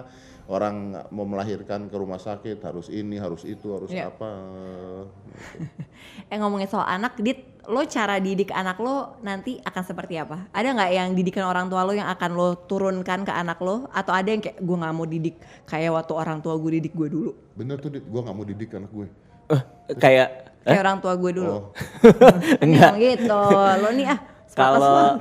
orang 0.46 0.92
mau 1.08 1.22
melahirkan 1.22 1.86
ke 1.86 1.94
rumah 1.94 2.16
sakit 2.16 2.58
harus 2.60 2.88
ini 2.88 3.16
harus 3.16 3.42
itu 3.42 3.70
harus 3.70 3.88
Iya. 3.88 4.08
apa 4.08 4.28
Eh 6.26 6.36
ngomongin 6.36 6.66
soal 6.66 6.86
anak, 6.86 7.14
Dit, 7.16 7.58
lo 7.64 7.80
cara 7.84 8.18
didik 8.18 8.50
anak 8.50 8.76
lo 8.76 9.16
nanti 9.20 9.58
akan 9.58 9.82
seperti 9.82 10.14
apa? 10.14 10.46
Ada 10.50 10.70
nggak 10.70 10.90
yang 10.90 11.08
didikan 11.12 11.42
orang 11.44 11.66
tua 11.66 11.82
lo 11.82 11.90
yang 11.90 12.06
akan 12.06 12.30
lo 12.32 12.54
turunkan 12.62 13.22
ke 13.22 13.30
anak 13.30 13.58
lo? 13.58 13.84
Atau 13.90 14.10
ada 14.10 14.26
yang 14.26 14.38
kayak 14.38 14.58
gue 14.58 14.76
nggak 14.76 14.92
mau 14.92 15.04
didik 15.04 15.34
kayak 15.64 15.90
waktu 15.92 16.12
orang 16.12 16.38
tua 16.38 16.54
gue 16.54 16.70
didik 16.74 16.92
gue 16.92 17.08
dulu? 17.08 17.30
bener 17.54 17.76
tuh 17.76 17.88
dit 17.88 18.02
gue 18.02 18.20
nggak 18.20 18.32
mau 18.32 18.42
didik 18.42 18.68
anak 18.72 18.90
gue 18.90 19.06
Eh, 19.46 19.60
kayak 19.94 20.28
Kayak 20.60 20.80
orang 20.80 20.96
tua 20.98 21.12
gue 21.14 21.30
dulu. 21.34 21.50
oh 21.50 21.62
Enggak. 22.64 22.90
gitu. 22.96 23.40
Lo 23.76 23.88
nih 23.90 24.06
ah. 24.08 24.18
kalau. 24.50 25.18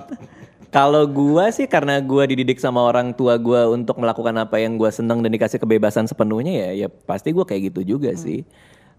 Kalau 0.74 1.06
gua 1.06 1.48
sih 1.48 1.64
karena 1.64 2.02
gua 2.02 2.26
dididik 2.26 2.58
sama 2.58 2.82
orang 2.82 3.14
tua 3.14 3.38
gua 3.38 3.70
untuk 3.70 3.96
melakukan 3.96 4.34
apa 4.36 4.58
yang 4.58 4.76
gua 4.76 4.90
seneng 4.90 5.22
dan 5.22 5.30
dikasih 5.30 5.62
kebebasan 5.62 6.04
sepenuhnya 6.04 6.50
ya 6.50 6.70
ya 6.76 6.88
pasti 6.90 7.30
gua 7.30 7.46
kayak 7.46 7.70
gitu 7.70 7.96
juga 7.96 8.10
sih 8.14 8.42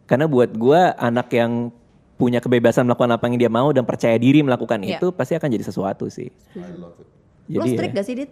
karena 0.07 0.25
buat 0.25 0.54
gua 0.54 0.95
anak 0.95 1.35
yang 1.35 1.75
punya 2.14 2.38
kebebasan 2.38 2.87
melakukan 2.87 3.11
apa 3.11 3.25
yang 3.26 3.37
dia 3.37 3.50
mau 3.50 3.75
dan 3.75 3.83
percaya 3.83 4.14
diri 4.14 4.38
melakukan 4.40 4.78
Iya. 4.81 5.02
itu 5.02 5.11
pasti 5.11 5.35
akan 5.35 5.50
jadi 5.50 5.64
sesuatu 5.66 6.07
sih 6.07 6.31
I 6.54 6.73
love 6.78 6.95
it 6.97 7.11
lo 7.50 7.61
jadi 7.61 7.71
strict 7.75 7.93
ya, 7.93 7.99
gak 7.99 8.07
sih, 8.07 8.14
Dit? 8.16 8.31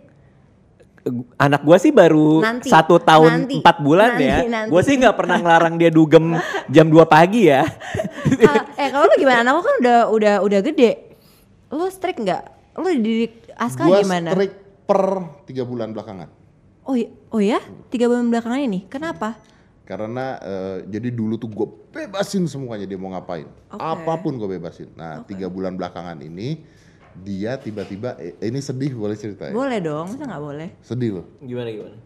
anak 1.34 1.66
gua 1.66 1.76
sih 1.76 1.90
baru 1.90 2.38
Nanti. 2.38 2.70
satu 2.70 3.02
tahun 3.02 3.42
Nanti. 3.42 3.58
empat 3.58 3.76
bulan 3.82 4.14
Nanti, 4.14 4.22
ya 4.22 4.36
gua 4.70 4.80
sih 4.80 4.94
nggak 4.94 5.16
pernah 5.18 5.36
ngelarang 5.36 5.74
dia 5.74 5.90
dugem 5.90 6.38
jam 6.70 6.86
2 6.86 7.02
pagi 7.04 7.50
ya 7.50 7.66
Ah, 8.42 8.64
eh 8.78 8.88
kalau 8.88 9.04
lo 9.04 9.14
gimana? 9.18 9.42
Anak 9.42 9.52
lo 9.52 9.62
kan 9.62 9.74
udah 9.78 9.98
udah 10.08 10.34
udah 10.40 10.60
gede. 10.62 10.90
Lo 11.68 11.90
strict 11.90 12.22
nggak? 12.22 12.61
Lo 12.74 12.88
didik 12.88 13.52
Aska 13.52 13.84
gue 13.84 14.00
gimana? 14.00 14.30
strict 14.30 14.56
per 14.82 15.02
tiga 15.44 15.62
bulan 15.62 15.90
belakangan 15.90 16.28
Oh, 16.82 16.92
iya- 16.92 17.12
oh 17.28 17.38
ya? 17.38 17.60
Tiga 17.88 18.06
bulan 18.06 18.26
belakangan 18.26 18.60
ini? 18.60 18.86
Kenapa? 18.86 19.38
karena 19.82 20.38
eh, 20.38 20.76
jadi 20.88 21.10
dulu 21.10 21.34
tuh 21.36 21.50
gue 21.50 21.66
bebasin 21.92 22.46
semuanya 22.46 22.86
dia 22.86 22.94
mau 22.94 23.10
ngapain 23.10 23.44
Oke. 23.66 23.82
apa 23.82 24.14
pun 24.16 24.38
gue 24.38 24.48
bebasin 24.48 24.88
nah 24.94 25.20
tiga 25.22 25.50
bulan 25.50 25.74
belakangan 25.74 26.16
ini 26.16 26.62
dia 27.12 27.58
tiba-tiba 27.58 28.14
eh, 28.16 28.38
ini 28.40 28.62
sedih 28.62 28.94
boleh 28.94 29.18
cerita 29.18 29.50
ya 29.50 29.52
Boleh 29.52 29.82
dong, 29.82 30.06
masa 30.08 30.22
nggak 30.22 30.38
boleh? 30.40 30.68
sedih 30.80 31.20
loh 31.20 31.26
gimana 31.40 31.68
gimana 31.68 31.96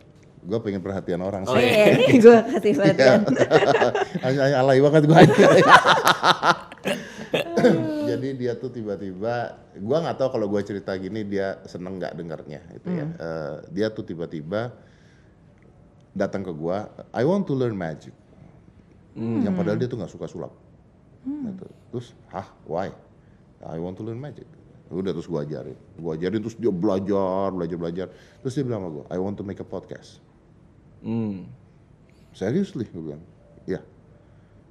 gue 0.40 0.58
pengen 0.64 0.80
perhatian 0.80 1.20
orang 1.20 1.44
Oh, 1.44 1.52
sih 1.52 1.62
Eh, 1.62 1.86
ini 2.00 2.16
gue 2.16 2.36
kasih 2.48 2.72
perhatian. 2.74 3.20
Hanya 4.24 4.40
hanya 4.40 4.56
alay 4.56 4.78
banget 4.80 5.02
gue 5.04 5.14
Jadi 8.10 8.28
dia 8.36 8.52
tuh 8.56 8.68
tiba-tiba, 8.68 9.56
gue 9.74 9.96
nggak 9.96 10.16
tahu 10.20 10.28
kalau 10.36 10.46
gue 10.48 10.60
cerita 10.60 10.92
gini 11.00 11.24
dia 11.24 11.60
seneng 11.64 11.96
nggak 11.96 12.12
dengarnya 12.14 12.60
itu 12.76 12.88
ya. 12.92 13.06
Eh, 13.16 13.56
dia 13.72 13.86
tuh 13.90 14.04
tiba-tiba 14.04 14.76
datang 16.16 16.44
ke 16.44 16.52
gue, 16.52 16.76
I 17.12 17.24
want 17.24 17.44
to 17.48 17.54
learn 17.56 17.76
magic. 17.76 18.12
Yang 19.16 19.54
padahal 19.56 19.78
dia 19.80 19.88
tuh 19.88 19.98
nggak 20.00 20.12
suka 20.12 20.28
sulap. 20.28 20.52
Gitu. 21.24 21.66
Terus, 21.92 22.12
hah, 22.30 22.46
why? 22.68 22.92
I 23.64 23.80
want 23.80 23.96
to 23.98 24.04
learn 24.04 24.20
magic. 24.20 24.46
Udah 24.86 25.10
terus 25.10 25.26
gue 25.26 25.40
ajarin, 25.42 25.74
gue 25.74 26.12
ajarin 26.14 26.38
terus 26.38 26.54
dia 26.54 26.70
belajar, 26.70 27.50
belajar, 27.50 27.76
belajar. 27.76 28.06
Terus 28.44 28.54
dia 28.54 28.62
bilang 28.62 28.86
sama 28.86 28.90
gue, 28.94 29.04
I 29.10 29.18
want 29.18 29.34
to 29.34 29.42
make 29.42 29.58
a 29.58 29.66
podcast. 29.66 30.22
Hmm. 31.02 31.50
Seriously, 32.30 32.86
gue 32.94 33.02
bilang. 33.02 33.24
Ya, 33.66 33.82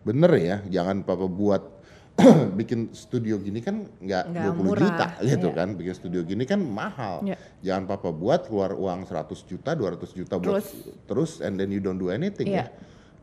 bener 0.08 0.32
ya, 0.39 0.63
jangan 0.72 1.04
papa 1.04 1.27
buat 1.27 1.75
bikin 2.60 2.95
studio 2.95 3.36
gini 3.38 3.60
kan 3.60 3.84
nggak 4.00 4.24
Nggak 4.31 4.45
20 4.55 4.63
murah, 4.63 4.81
juta 4.81 5.07
gitu 5.22 5.48
iya. 5.51 5.57
kan. 5.57 5.67
Bikin 5.75 5.93
studio 5.95 6.22
gini 6.24 6.43
kan 6.48 6.60
mahal. 6.63 7.22
Iya. 7.27 7.38
Jangan 7.62 7.84
papa 7.91 8.10
buat 8.15 8.48
keluar 8.48 8.72
uang 8.72 9.03
100 9.07 9.36
juta, 9.51 9.75
200 9.75 10.15
juta 10.15 10.36
buat 10.39 10.63
terus 11.05 11.43
and 11.43 11.60
then 11.60 11.69
you 11.69 11.84
don't 11.84 12.00
do 12.00 12.07
anything 12.07 12.48
Iya. 12.50 12.65
ya. 12.65 12.65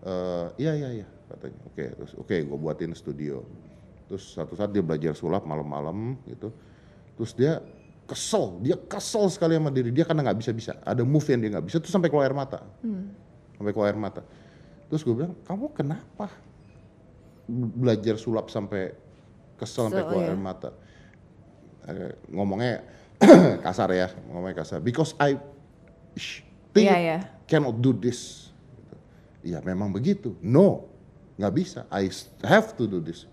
Eh, 0.03 0.47
iya 0.69 0.73
iya 0.77 0.89
iya 1.03 1.07
katanya. 1.33 1.61
Oke, 1.73 1.85
terus 1.97 2.13
oke 2.19 2.37
gue 2.37 2.59
buatin 2.59 2.93
studio. 2.93 3.41
Terus 4.11 4.37
satu 4.37 4.53
saat 4.53 4.71
dia 4.77 4.85
belajar 4.85 5.17
sulap 5.17 5.49
malam-malam 5.49 6.21
gitu. 6.29 6.53
Terus 7.17 7.33
dia 7.33 7.65
kesel, 8.05 8.61
dia 8.61 8.77
kesel 8.77 9.25
sekali 9.33 9.57
sama 9.57 9.73
diri 9.73 9.89
dia 9.89 10.05
karena 10.05 10.21
nggak 10.27 10.39
bisa-bisa. 10.43 10.77
Ada 10.85 11.01
move 11.01 11.25
yang 11.33 11.41
dia 11.41 11.51
nggak 11.57 11.67
bisa, 11.71 11.77
terus 11.81 11.95
sampai 11.95 12.13
keluar 12.13 12.29
air 12.29 12.37
mata 12.37 12.61
sampai 13.63 13.73
keluar 13.79 13.95
air 13.95 14.01
mata. 14.01 14.23
Terus 14.91 15.07
gue 15.07 15.15
bilang, 15.15 15.39
kamu 15.47 15.71
kenapa 15.71 16.27
belajar 17.49 18.17
sulap 18.19 18.49
sampai 18.49 18.95
kesel 19.59 19.91
sampai 19.91 20.05
keluar 20.07 20.25
iya. 20.27 20.33
air 20.35 20.41
mata? 20.41 20.71
Eh, 21.89 22.13
ngomongnya 22.31 22.87
kasar 23.67 23.91
ya, 23.95 24.09
ngomongnya 24.31 24.63
kasar. 24.63 24.79
Because 24.83 25.15
I 25.19 25.39
think 26.75 26.89
Iya, 26.89 26.97
iya. 26.99 27.19
cannot 27.47 27.79
do 27.79 27.95
this. 27.95 28.51
Iya 29.43 29.59
memang 29.63 29.91
begitu. 29.91 30.39
No, 30.39 30.87
nggak 31.39 31.55
bisa. 31.55 31.81
I 31.91 32.11
have 32.47 32.75
to 32.79 32.87
do 32.87 33.03
this. 33.03 33.27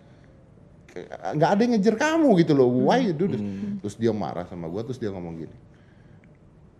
Nggak 1.37 1.49
ada 1.53 1.61
yang 1.61 1.73
ngejar 1.77 1.95
kamu 1.95 2.33
gitu 2.41 2.57
loh. 2.57 2.65
Why 2.89 3.09
you 3.09 3.13
do 3.13 3.29
this? 3.29 3.41
Terus 3.85 3.95
dia 3.95 4.09
marah 4.09 4.49
sama 4.49 4.65
gue. 4.65 4.81
Terus 4.89 4.97
dia 4.97 5.13
ngomong 5.13 5.45
gini. 5.45 5.57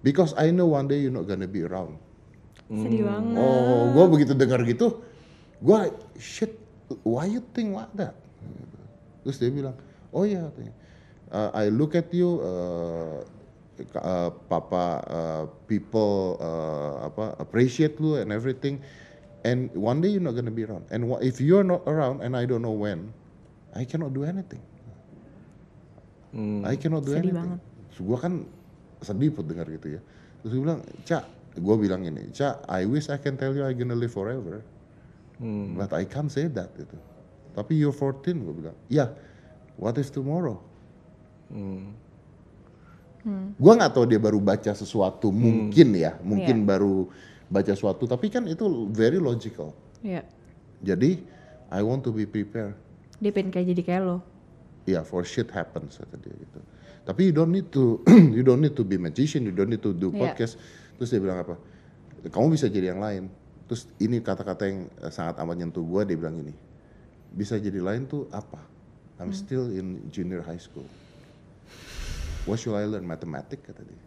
Because 0.01 0.33
I 0.33 0.49
know 0.49 0.73
one 0.73 0.89
day 0.89 1.03
you're 1.03 1.13
not 1.13 1.29
gonna 1.29 1.45
be 1.45 1.61
around. 1.61 1.99
Sedih 2.69 3.03
banget. 3.03 3.35
Oh, 3.35 3.89
gue 3.91 4.05
begitu 4.13 4.37
dengar 4.37 4.61
gitu, 4.61 5.01
gue 5.57 5.79
shit, 6.21 6.53
why 7.03 7.25
you 7.29 7.41
think 7.53 7.73
like 7.75 7.91
that? 7.97 8.15
Terus 9.23 9.37
dia 9.37 9.51
bilang, 9.51 9.75
oh 10.15 10.23
iya 10.25 10.49
katanya, 10.49 10.73
"Uh, 11.29 11.49
I 11.53 11.69
look 11.69 11.93
at 11.93 12.09
you, 12.15 12.39
uh, 12.41 13.21
uh, 13.95 14.29
papa, 14.49 14.85
uh, 15.07 15.43
people 15.69 16.35
uh, 16.41 17.07
apa 17.07 17.35
appreciate 17.39 17.99
lu 18.01 18.17
and 18.19 18.33
everything, 18.33 18.81
and 19.45 19.71
one 19.75 20.01
day 20.01 20.11
you're 20.11 20.23
not 20.23 20.35
gonna 20.35 20.53
be 20.53 20.65
around. 20.65 20.83
And 20.91 21.07
if 21.23 21.39
you're 21.39 21.65
not 21.67 21.85
around 21.87 22.21
and 22.25 22.35
I 22.35 22.43
don't 22.49 22.63
know 22.63 22.75
when, 22.75 23.13
I 23.75 23.85
cannot 23.85 24.11
do 24.13 24.25
anything. 24.25 24.61
I 26.65 26.75
cannot 26.75 27.05
do 27.07 27.13
Sedih 27.15 27.33
anything. 27.33 27.57
banget. 27.57 27.59
So, 27.95 27.99
gue 28.05 28.17
kan 28.19 28.33
sedih 29.01 29.31
put 29.33 29.47
dengar 29.47 29.65
gitu 29.71 29.97
ya. 29.97 30.01
Terus 30.43 30.51
gue 30.55 30.63
bilang, 30.63 30.81
Cak, 31.07 31.23
gue 31.55 31.75
bilang 31.79 32.01
ini, 32.03 32.29
Cak, 32.35 32.67
I 32.67 32.83
wish 32.85 33.07
I 33.09 33.17
can 33.19 33.35
tell 33.39 33.55
you 33.55 33.63
I 33.63 33.71
gonna 33.73 33.97
live 33.97 34.11
forever. 34.13 34.61
But 35.75 35.95
I 35.95 36.03
can't 36.03 36.27
say 36.27 36.51
that 36.51 36.75
gitu. 36.75 36.99
Tapi 37.55 37.79
you're 37.79 37.95
14, 37.95 38.43
gue 38.43 38.53
bilang. 38.53 38.77
Ya, 38.91 39.15
what 39.79 39.95
if 39.95 40.11
tomorrow? 40.11 40.59
Gue 43.59 43.73
nggak 43.75 43.91
tahu 43.95 44.05
dia 44.07 44.19
baru 44.19 44.39
baca 44.39 44.71
sesuatu, 44.71 45.31
mungkin 45.31 45.91
ya, 45.95 46.15
mungkin 46.23 46.63
baru 46.63 47.07
baca 47.51 47.71
sesuatu. 47.71 48.07
Tapi 48.07 48.31
kan 48.31 48.47
itu 48.47 48.87
very 48.91 49.19
logical. 49.19 49.75
Iya. 50.03 50.23
Jadi, 50.79 51.19
I 51.67 51.81
want 51.83 52.07
to 52.07 52.11
be 52.15 52.23
prepared. 52.23 52.75
Dia 53.19 53.35
pengen 53.35 53.51
kayak 53.51 53.67
jadi 53.75 53.81
kayak 53.83 54.01
lo. 54.07 54.17
Yeah, 54.87 55.03
for 55.03 55.21
shit 55.27 55.51
happens 55.51 55.99
kata 55.99 56.15
dia 56.23 56.31
gitu. 56.33 56.59
Tapi 57.03 57.29
you 57.29 57.33
don't 57.35 57.51
need 57.51 57.67
to 57.69 57.99
you 58.37 58.41
don't 58.41 58.63
need 58.63 58.73
to 58.79 58.87
be 58.87 58.95
magician, 58.95 59.43
you 59.43 59.51
don't 59.53 59.69
need 59.69 59.83
to 59.83 59.91
do 59.91 60.09
Iya. 60.09 60.31
podcast. 60.31 60.55
Terus 60.95 61.09
dia 61.11 61.19
bilang 61.19 61.43
apa? 61.43 61.59
Kamu 62.31 62.55
bisa 62.55 62.71
jadi 62.71 62.95
yang 62.95 63.03
lain. 63.03 63.27
Terus 63.69 63.85
ini 64.01 64.17
kata-kata 64.17 64.65
yang 64.65 64.89
eh, 64.89 65.13
sangat 65.13 65.37
amat 65.37 65.55
nyentuh 65.61 65.85
gue, 65.85 66.01
dia 66.09 66.17
bilang 66.17 66.41
gini. 66.41 66.57
Bisa 67.29 67.61
jadi 67.61 67.77
lain 67.77 68.09
tuh 68.09 68.25
apa? 68.33 68.57
I'm 69.21 69.29
still 69.35 69.69
in 69.69 70.09
junior 70.09 70.41
high 70.41 70.57
school. 70.57 70.87
What 72.49 72.57
should 72.57 72.73
I 72.73 72.89
learn? 72.89 73.05
Mathematics 73.05 73.61
kata 73.61 73.85
dia. 73.85 74.01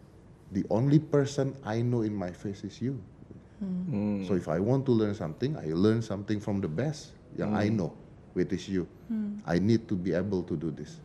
The 0.51 0.67
only 0.67 0.99
person 0.99 1.55
I 1.63 1.79
know 1.79 2.03
in 2.03 2.11
my 2.11 2.35
face 2.35 2.67
is 2.67 2.75
you. 2.83 2.99
So 4.27 4.35
if 4.35 4.51
I 4.51 4.59
want 4.59 4.83
to 4.89 4.91
learn 4.91 5.15
something, 5.15 5.55
I 5.55 5.71
learn 5.71 6.03
something 6.03 6.43
from 6.43 6.59
the 6.59 6.67
best 6.67 7.15
yang 7.39 7.55
I 7.55 7.71
know, 7.71 7.95
which 8.35 8.51
is 8.51 8.67
you. 8.67 8.83
I 9.47 9.63
need 9.63 9.87
to 9.87 9.95
be 9.95 10.11
able 10.11 10.43
to 10.43 10.59
do 10.59 10.67
this. 10.75 10.99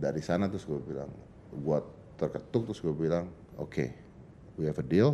Dari 0.00 0.24
sana 0.24 0.48
terus 0.48 0.64
gue 0.64 0.80
bilang, 0.80 1.12
gue 1.52 1.78
terketuk 2.16 2.72
terus 2.72 2.80
gue 2.80 2.94
bilang, 2.96 3.28
oke, 3.60 3.84
we 4.56 4.64
have 4.64 4.80
a 4.80 4.86
deal. 4.86 5.12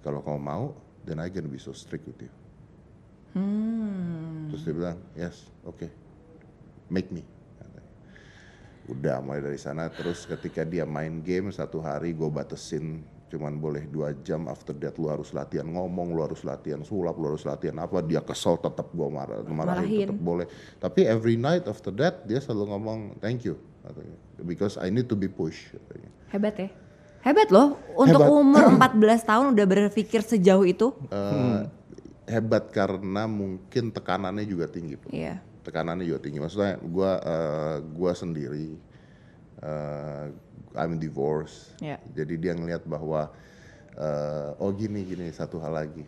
Kalau 0.00 0.24
kamu 0.24 0.40
mau, 0.40 0.72
then 1.08 1.16
I 1.18 1.32
gonna 1.32 1.48
be 1.48 1.56
so 1.56 1.72
strict 1.72 2.04
with 2.04 2.20
you. 2.20 2.32
Terus 4.52 4.60
dia 4.64 4.74
bilang, 4.76 4.98
yes, 5.16 5.48
oke, 5.64 5.88
make 6.92 7.08
me. 7.08 7.24
Udah 8.88 9.20
mulai 9.20 9.44
dari 9.44 9.60
sana 9.60 9.92
terus 9.92 10.24
ketika 10.24 10.64
dia 10.64 10.88
main 10.88 11.20
game 11.20 11.52
satu 11.52 11.76
hari 11.76 12.16
gue 12.16 12.24
batesin 12.32 13.04
cuman 13.28 13.60
boleh 13.60 13.84
dua 13.84 14.16
jam 14.24 14.48
after 14.48 14.72
that 14.80 14.96
lu 14.96 15.12
harus 15.12 15.36
latihan 15.36 15.68
ngomong 15.68 16.16
lu 16.16 16.24
harus 16.24 16.40
latihan 16.40 16.80
sulap 16.80 17.12
lu 17.20 17.36
harus 17.36 17.44
latihan 17.44 17.76
apa 17.76 18.00
dia 18.00 18.24
kesel 18.24 18.56
tetap 18.56 18.88
gue 18.88 19.04
marah 19.04 19.44
marahin 19.44 19.68
Marahin. 19.68 20.06
tetap 20.08 20.20
boleh 20.24 20.46
tapi 20.80 21.04
every 21.04 21.36
night 21.36 21.68
after 21.68 21.92
that 21.92 22.24
dia 22.24 22.40
selalu 22.40 22.72
ngomong 22.72 23.00
thank 23.20 23.44
you 23.44 23.60
because 24.48 24.80
I 24.80 24.88
need 24.88 25.12
to 25.12 25.16
be 25.16 25.28
pushed. 25.28 25.76
Hebat 26.32 26.56
ya. 26.56 26.68
Hebat 27.18 27.48
loh, 27.50 27.76
untuk 27.98 28.22
Hebat. 28.22 28.38
umur 28.38 28.64
14 28.78 29.28
tahun 29.28 29.46
udah 29.58 29.66
berpikir 29.66 30.22
sejauh 30.22 30.64
itu. 30.64 30.94
Eh, 31.10 31.60
hebat 32.30 32.70
karena 32.70 33.26
mungkin 33.26 33.90
tekanannya 33.90 34.44
juga 34.46 34.68
tinggi. 34.68 34.96
Iya. 35.10 35.42
tekanannya 35.64 36.08
juga 36.08 36.24
tinggi. 36.24 36.40
Maksudnya 36.40 36.80
gua 36.80 37.20
eh, 37.20 37.76
gua 37.92 38.12
sendiri 38.16 38.72
eh 39.60 40.24
I'm 40.72 40.96
divorced. 40.96 41.76
Iya. 41.82 42.00
Jadi 42.14 42.34
dia 42.40 42.56
ngelihat 42.56 42.88
bahwa 42.88 43.28
eh, 43.92 44.62
oh 44.62 44.70
gini 44.72 45.04
gini 45.04 45.28
satu 45.28 45.60
hal 45.60 45.76
lagi. 45.76 46.06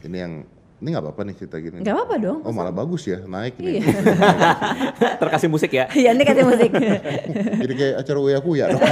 Ini 0.00 0.16
yang 0.16 0.34
ini 0.80 0.88
nggak 0.90 1.04
apa-apa 1.04 1.22
nih 1.28 1.34
cerita 1.36 1.56
gini. 1.60 1.78
Nggak 1.84 1.94
apa-apa 1.94 2.16
dong. 2.18 2.38
Oh 2.42 2.50
malah 2.50 2.72
bagus 2.72 3.04
ya 3.04 3.20
naik 3.22 3.60
nih. 3.60 3.84
Iya. 3.84 3.86
Terkasih 5.22 5.46
musik 5.52 5.70
ya. 5.70 5.86
Iya, 5.92 6.10
ini 6.16 6.24
kasih 6.24 6.44
musik. 6.48 6.70
Jadi 7.68 7.74
kayak 7.76 7.94
acara 8.00 8.18
uya 8.18 8.38
kuya 8.40 8.64
dong. 8.72 8.80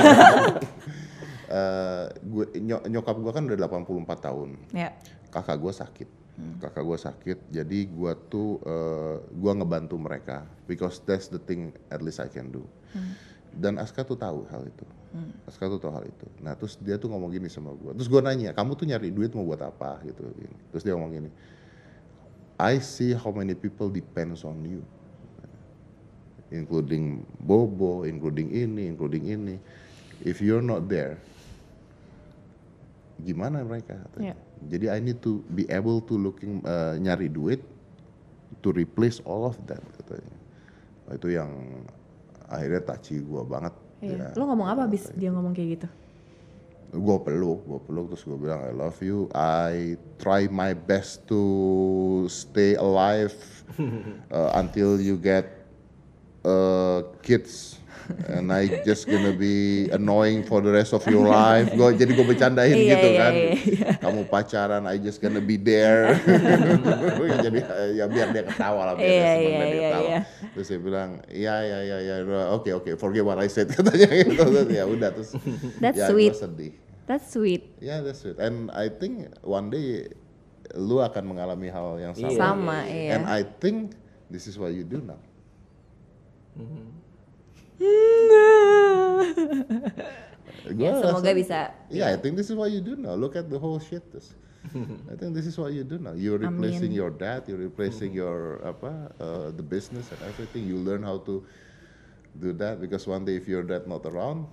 Eh, 1.50 2.06
gue 2.22 2.44
ny- 2.56 2.86
nyokap 2.88 3.18
gue 3.18 3.32
kan 3.34 3.42
udah 3.42 3.58
84 3.58 3.90
tahun. 4.22 4.54
ya. 4.70 4.94
Kakak 5.28 5.58
gue 5.58 5.72
sakit. 5.74 6.08
Kakak 6.56 6.80
gue 6.80 6.96
sakit. 6.96 7.38
Jadi 7.50 7.78
gue 7.84 8.12
tuh 8.26 8.62
eh, 8.62 9.16
gue 9.20 9.52
ngebantu 9.52 9.98
mereka 9.98 10.46
because 10.64 11.02
that's 11.02 11.26
the 11.26 11.38
thing 11.38 11.70
at 11.90 11.98
least 11.98 12.18
I 12.18 12.26
can 12.26 12.48
do. 12.48 12.62
Dan 13.50 13.76
Aska 13.76 14.06
tuh 14.06 14.14
tahu 14.14 14.46
hal 14.46 14.62
itu. 14.62 14.86
Aska 15.42 15.66
tuh 15.66 15.76
tahu 15.76 15.90
hal 15.90 16.06
itu. 16.06 16.26
Nah 16.38 16.54
terus 16.54 16.78
dia 16.78 16.94
tuh 16.94 17.10
ngomong 17.10 17.28
gini 17.28 17.50
sama 17.50 17.74
gue. 17.74 17.90
Terus 17.92 18.06
gue 18.06 18.22
nanya, 18.22 18.54
kamu 18.54 18.78
tuh 18.78 18.86
nyari 18.86 19.10
duit 19.10 19.34
mau 19.34 19.42
buat 19.42 19.58
apa 19.58 19.98
gitu. 20.06 20.22
Terus 20.70 20.82
dia 20.86 20.94
ngomong 20.94 21.12
gini, 21.12 21.30
I 22.56 22.78
see 22.78 23.10
how 23.10 23.34
many 23.34 23.52
people 23.52 23.90
depends 23.90 24.46
on 24.46 24.54
you 24.62 24.86
including 26.50 27.22
Bobo, 27.38 28.02
including 28.02 28.50
ini, 28.50 28.90
including 28.90 29.24
ini. 29.26 29.56
If 30.20 30.42
you're 30.42 30.60
not 30.60 30.90
there, 30.90 31.16
gimana 33.22 33.62
mereka? 33.64 33.96
katanya. 34.08 34.32
Iya. 34.32 34.68
Jadi 34.68 34.86
I 34.92 34.98
need 35.00 35.18
to 35.24 35.40
be 35.52 35.64
able 35.70 36.04
to 36.04 36.14
looking 36.16 36.60
uh, 36.64 36.96
nyari 37.00 37.28
duit 37.32 37.62
to 38.60 38.74
replace 38.74 39.22
all 39.24 39.48
of 39.48 39.56
that 39.70 39.80
katanya. 40.00 40.36
Nah, 41.08 41.12
itu 41.16 41.28
yang 41.32 41.50
akhirnya 42.50 42.82
touchy 42.84 43.22
gua 43.22 43.46
banget. 43.46 43.74
Iya. 44.00 44.32
ya. 44.32 44.38
Lo 44.38 44.48
ngomong 44.50 44.68
apa 44.68 44.88
abis 44.88 45.12
dia 45.16 45.32
ngomong 45.32 45.52
kayak 45.56 45.68
gitu? 45.80 45.88
gue 46.90 47.16
peluk, 47.22 47.62
gue 47.70 47.80
peluk 47.86 48.06
terus 48.10 48.26
gue 48.26 48.34
bilang 48.34 48.66
I 48.66 48.74
love 48.74 48.98
you. 48.98 49.30
I 49.30 49.94
try 50.18 50.50
my 50.50 50.74
best 50.74 51.22
to 51.30 52.26
stay 52.26 52.74
alive 52.74 53.34
uh, 54.34 54.58
until 54.58 54.98
you 54.98 55.14
get 55.14 55.46
uh, 56.42 57.06
kids. 57.22 57.78
And 58.30 58.50
I 58.50 58.82
just 58.82 59.06
gonna 59.06 59.32
be 59.32 59.86
annoying 59.90 60.42
for 60.42 60.62
the 60.62 60.70
rest 60.70 60.92
of 60.92 61.02
your 61.06 61.26
life. 61.26 61.70
Gue 61.74 61.94
jadi 61.94 62.10
gue 62.14 62.26
bercandain 62.26 62.72
Iya, 62.72 62.86
gitu 62.94 63.08
iya, 63.08 63.18
kan. 63.18 63.32
iya, 63.34 63.88
Kamu 64.00 64.20
pacaran, 64.26 64.82
I 64.86 64.96
just 64.98 65.18
gonna 65.18 65.42
be 65.42 65.58
there. 65.58 66.14
jadi 67.46 67.58
ya 67.94 68.04
biar 68.06 68.28
dia 68.30 68.44
ketawa 68.46 68.92
lah, 68.92 68.94
biar 68.94 69.06
Iya, 69.08 69.18
dia 69.18 69.30
seneng 69.34 69.50
iya, 69.50 69.58
dia 69.58 69.74
iya, 69.74 69.88
ketawa. 69.90 70.08
iya. 70.08 70.20
Terus 70.54 70.66
dia 70.68 70.80
bilang, 70.80 71.10
iya 71.30 71.54
iya 71.62 71.78
iya 71.82 71.96
iya, 72.00 72.16
oke 72.54 72.70
oke, 72.82 72.90
forget 72.96 73.22
what 73.22 73.38
I 73.38 73.48
said 73.50 73.70
katanya 73.74 74.08
gitu. 74.08 74.34
Terus 74.38 74.68
ya 74.70 74.84
udah 74.86 75.08
terus. 75.14 75.30
That's 75.82 75.98
ya, 75.98 76.08
sweet. 76.08 76.34
Sedih. 76.34 76.72
That's 77.10 77.26
sweet. 77.26 77.66
Yeah, 77.82 78.06
that's 78.06 78.22
it. 78.22 78.38
And 78.38 78.70
I 78.70 78.86
think 78.86 79.34
one 79.42 79.66
day 79.68 80.14
lu 80.78 81.02
akan 81.02 81.26
mengalami 81.26 81.66
hal 81.66 81.98
yang 81.98 82.14
sama. 82.14 82.38
Sama, 82.38 82.78
iya. 82.86 83.18
And 83.18 83.26
I 83.26 83.42
think 83.42 83.98
this 84.30 84.46
is 84.46 84.54
what 84.54 84.70
you 84.70 84.86
do 84.86 85.02
now. 85.02 85.18
Ya, 90.70 90.92
semoga 91.00 91.24
rasa- 91.24 91.34
bisa. 91.34 91.58
Yeah, 91.88 92.12
I 92.12 92.16
think 92.20 92.36
this 92.36 92.48
is 92.48 92.56
what 92.56 92.70
you 92.70 92.80
do 92.80 92.94
now. 92.94 93.16
Look 93.16 93.34
at 93.34 93.48
the 93.48 93.58
whole 93.58 93.80
shit. 93.80 94.04
This. 94.12 94.36
I 95.08 95.16
think 95.16 95.32
this 95.32 95.48
is 95.48 95.56
what 95.56 95.72
you 95.72 95.82
do 95.82 95.96
now. 95.96 96.12
You're 96.12 96.36
replacing 96.38 96.92
Amin. 96.92 97.00
your 97.00 97.10
dad. 97.10 97.48
You're 97.48 97.58
replacing 97.58 98.12
your 98.12 98.60
apa 98.62 98.92
uh, 99.16 99.48
the 99.50 99.64
business 99.64 100.12
and 100.12 100.20
everything. 100.28 100.68
You 100.68 100.76
learn 100.78 101.00
how 101.02 101.18
to 101.26 101.42
do 102.36 102.52
that 102.60 102.78
because 102.78 103.08
one 103.08 103.24
day 103.24 103.40
if 103.40 103.48
your 103.48 103.64
dad 103.64 103.88
not 103.88 104.04
around, 104.04 104.46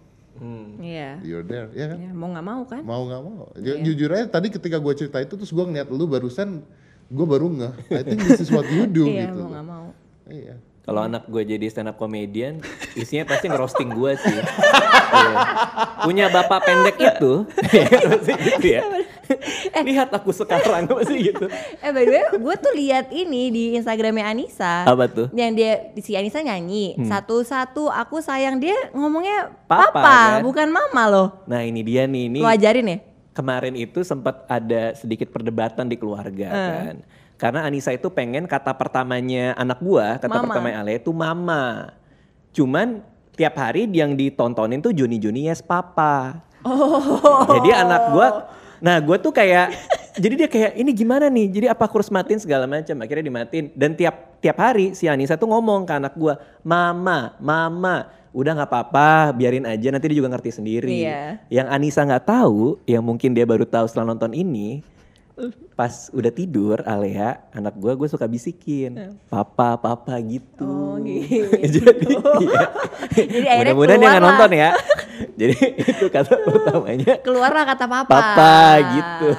Iya. 0.79 1.19
you're 1.22 1.43
there. 1.43 1.67
Ya 1.75 1.91
kan? 1.91 1.98
Ya, 2.00 2.12
mau 2.15 2.31
nggak 2.31 2.46
mau 2.46 2.62
kan? 2.63 2.81
mau 2.81 3.01
nggak 3.03 3.22
mau 3.22 3.46
Ju- 3.57 3.79
jujur 3.84 4.10
aja 4.13 4.25
tadi 4.31 4.48
ketika 4.50 4.77
gue 4.77 4.93
cerita 4.96 5.17
itu 5.19 5.34
terus 5.34 5.50
gue 5.50 5.65
ngeliat 5.65 5.89
lu 5.89 6.05
barusan 6.05 6.62
gue 7.10 7.25
baru 7.25 7.50
ngeh 7.50 7.74
I 7.89 8.01
think 8.05 8.22
this 8.22 8.41
is 8.41 8.50
what 8.50 8.65
you 8.69 8.86
do 8.86 9.05
Iya, 9.12 9.34
gitu 9.34 9.41
mau 9.43 9.50
nggak 9.50 9.65
mau. 9.65 9.86
iya 10.29 10.55
Kalau 10.88 11.03
anak 11.03 11.27
gue 11.27 11.44
jadi 11.44 11.67
stand 11.67 11.91
up 11.91 12.00
comedian, 12.00 12.63
isinya 12.95 13.28
pasti 13.28 13.52
ngerosting 13.52 13.91
gue 13.91 14.12
sih. 14.15 14.39
Iya. 15.08 15.39
Punya 16.04 16.26
bapak 16.28 16.67
pendek 16.67 17.00
itu, 17.00 17.47
pasti 17.47 18.32
gitu 18.52 18.67
ya. 18.76 18.84
Lihat 19.80 20.12
aku 20.12 20.36
sekarang 20.36 20.84
pasti 20.84 21.32
gitu. 21.32 21.47
Eh 21.80 21.91
by 21.95 22.04
the 22.04 22.12
way, 22.12 22.23
gue 22.36 22.56
tuh 22.60 22.73
lihat 22.76 23.08
ini 23.10 23.47
di 23.47 23.63
Instagramnya 23.80 24.28
Anissa. 24.28 24.84
Apa 24.84 25.08
tuh? 25.08 25.32
Yang 25.32 25.52
dia 25.56 25.71
si 26.04 26.12
Anissa 26.19 26.43
nyanyi 26.43 27.00
satu-satu 27.08 27.88
aku 27.88 28.19
sayang 28.19 28.60
dia 28.60 28.76
ngomongnya 28.91 29.56
Papa, 29.63 29.95
papa, 29.95 30.04
kan? 30.04 30.43
bukan 30.43 30.67
mama 30.76 31.04
loh. 31.08 31.28
Nah 31.47 31.63
ini 31.63 31.88
dia 31.88 32.04
nih, 32.04 32.23
ini 32.36 32.39
Lu 32.43 32.47
ajarin 32.47 32.88
ya? 32.88 33.00
kemarin 33.32 33.78
itu 33.78 34.02
sempat 34.02 34.43
ada 34.50 34.91
sedikit 34.91 35.30
perdebatan 35.30 35.86
di 35.88 35.95
keluarga 35.95 36.47
kan. 36.52 36.95
Karena 37.38 37.69
Anissa 37.69 37.93
itu 37.93 38.10
pengen 38.10 38.50
kata 38.50 38.73
pertamanya 38.73 39.54
anak 39.54 39.78
gua, 39.78 40.17
kata 40.17 40.41
Mama. 40.41 40.50
pertamanya 40.50 40.78
Ale 40.82 40.97
itu 40.97 41.13
mama. 41.13 41.93
Cuman 42.50 43.06
tiap 43.38 43.54
hari 43.62 43.86
yang 43.93 44.17
ditontonin 44.17 44.82
tuh 44.82 44.89
Joni 44.89 45.21
Joni 45.21 45.45
yes 45.45 45.62
papa. 45.62 46.41
Oh. 46.65 47.45
Jadi 47.45 47.69
anak 47.69 48.02
gua, 48.10 48.28
nah 48.82 48.97
gua 48.97 49.21
tuh 49.21 49.30
kayak, 49.30 49.69
jadi 50.17 50.34
dia 50.34 50.50
kayak 50.50 50.71
ini 50.82 50.89
gimana 50.97 51.30
nih? 51.30 51.47
Jadi 51.54 51.65
apa 51.69 51.86
aku 51.86 52.02
harus 52.02 52.10
matiin 52.10 52.41
segala 52.41 52.65
macam? 52.65 52.97
Akhirnya 53.06 53.30
dimatiin. 53.30 53.69
Dan 53.78 53.93
tiap 53.93 54.41
tiap 54.41 54.58
hari 54.58 54.97
si 54.97 55.06
Anissa 55.06 55.38
tuh 55.38 55.54
ngomong 55.54 55.86
ke 55.86 55.93
anak 55.93 56.17
gua, 56.17 56.41
mama, 56.65 57.38
mama. 57.38 58.10
Udah 58.34 58.58
nggak 58.58 58.69
apa-apa, 58.69 59.38
biarin 59.38 59.69
aja 59.69 59.93
nanti 59.93 60.10
dia 60.10 60.17
juga 60.17 60.34
ngerti 60.34 60.58
sendiri. 60.58 61.06
Iya. 61.06 61.41
Yang 61.54 61.67
Anissa 61.69 62.02
nggak 62.02 62.26
tahu, 62.26 62.82
yang 62.89 63.06
mungkin 63.06 63.38
dia 63.38 63.45
baru 63.45 63.65
tahu 63.65 63.86
setelah 63.86 64.13
nonton 64.13 64.34
ini, 64.34 64.82
pas 65.73 65.93
udah 66.10 66.30
tidur 66.30 66.82
Alea, 66.82 67.45
anak 67.52 67.76
gua 67.76 67.93
gue 67.93 68.06
suka 68.06 68.26
bisikin, 68.26 68.97
papa, 69.28 69.78
papa 69.78 70.17
gitu. 70.19 70.65
Oh, 70.65 70.97
gitu. 71.06 71.45
Jadi, 71.54 72.13
iya. 72.41 72.63
Jadi 73.13 73.69
mudah-mudahan 73.69 74.00
dia 74.00 74.10
nggak 74.10 74.26
nonton 74.26 74.50
ya. 74.52 74.69
Jadi 75.34 75.54
itu 75.78 76.06
kata 76.08 76.34
pertamanya, 76.45 77.13
Keluarlah 77.21 77.63
kata 77.65 77.86
papa. 77.86 78.10
papa 78.10 78.56
gitu. 78.91 79.30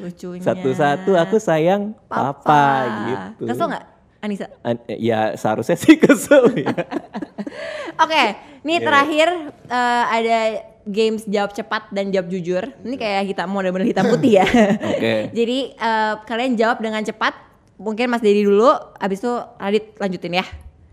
Lucunya. 0.00 0.42
Satu-satu 0.42 1.16
aku 1.16 1.36
sayang 1.36 1.96
papa, 2.04 2.64
gitu. 3.06 3.48
Kesel 3.48 3.66
nggak 3.68 3.84
Anissa? 4.20 4.46
An- 4.62 4.84
ya 4.86 5.32
seharusnya 5.34 5.74
sih 5.74 5.96
kesel 6.02 6.52
ya. 6.54 6.76
Oke, 7.98 8.22
nih 8.62 8.76
Iya. 8.76 8.84
terakhir 8.84 9.28
eh, 9.66 10.04
ada 10.06 10.38
games 10.88 11.22
jawab 11.28 11.54
cepat 11.54 11.90
dan 11.94 12.10
jawab 12.10 12.30
jujur. 12.30 12.62
Ini 12.82 12.96
kayak 12.98 13.22
hitam 13.30 13.48
model-model 13.50 13.86
hitam 13.86 14.10
putih 14.10 14.42
ya. 14.42 14.46
Oke. 14.92 15.30
Jadi 15.30 15.58
eh, 15.74 16.14
kalian 16.26 16.58
jawab 16.58 16.82
dengan 16.82 17.02
cepat. 17.02 17.34
Mungkin 17.82 18.14
Mas 18.14 18.22
Dedi 18.22 18.46
dulu, 18.46 18.70
abis 19.00 19.18
itu 19.18 19.32
Radit 19.58 19.98
lanjutin 19.98 20.38
ya. 20.38 20.46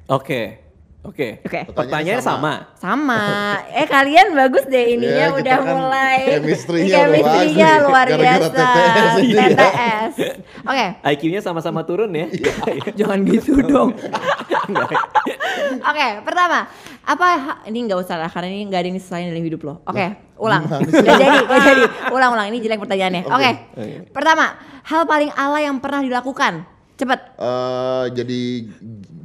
Oke, 0.09 0.57
oke. 1.01 1.27
Oke. 1.41 1.59
Pertanyaannya 1.69 2.21
sama. 2.21 2.53
Sama. 2.75 3.23
eh 3.79 3.85
kalian 3.85 4.31
bagus 4.31 4.63
deh 4.65 4.95
ininya 4.95 5.25
Ya, 5.25 5.27
kita 5.29 5.39
udah 5.39 5.57
kan 5.57 5.73
mulai. 5.73 6.17
chemistry-nya 6.29 6.87
udah 6.87 6.99
Chemistry-nya 6.99 7.71
bagus. 7.71 7.85
luar 7.87 8.07
biasa. 8.09 8.67
TTS. 8.69 9.15
TTS. 9.55 10.13
Oke, 10.61 10.85
IQ-nya 11.05 11.39
sama-sama 11.39 11.81
turun 11.83 12.11
ya. 12.11 12.27
jangan 12.99 13.19
gitu 13.23 13.59
dong. 13.63 13.95
Oke, 15.89 16.07
pertama, 16.21 16.67
apa 17.03 17.27
ini 17.65 17.87
nggak 17.87 17.99
usah 17.99 18.15
lah 18.15 18.29
karena 18.29 18.49
ini 18.49 18.67
nggak 18.67 18.79
ada 18.79 18.87
yang 18.87 18.97
diselain 18.97 19.25
dalam 19.29 19.41
hidup 19.41 19.61
lo. 19.63 19.73
Oke, 19.85 20.05
ulang. 20.37 20.63
Gak 20.67 21.15
jadi, 21.15 21.37
gak 21.43 21.61
jadi. 21.63 21.83
Ulang-ulang 22.11 22.47
ini 22.49 22.57
jelek 22.59 22.79
pertanyaannya. 22.79 23.23
Oke. 23.25 23.51
Oke. 23.73 23.95
Pertama, 24.11 24.45
hal 24.83 25.01
paling 25.05 25.31
alay 25.33 25.65
yang 25.65 25.77
pernah 25.79 26.01
dilakukan. 26.01 26.65
Cepet. 26.95 27.19
Eh, 27.39 28.05
jadi 28.11 28.41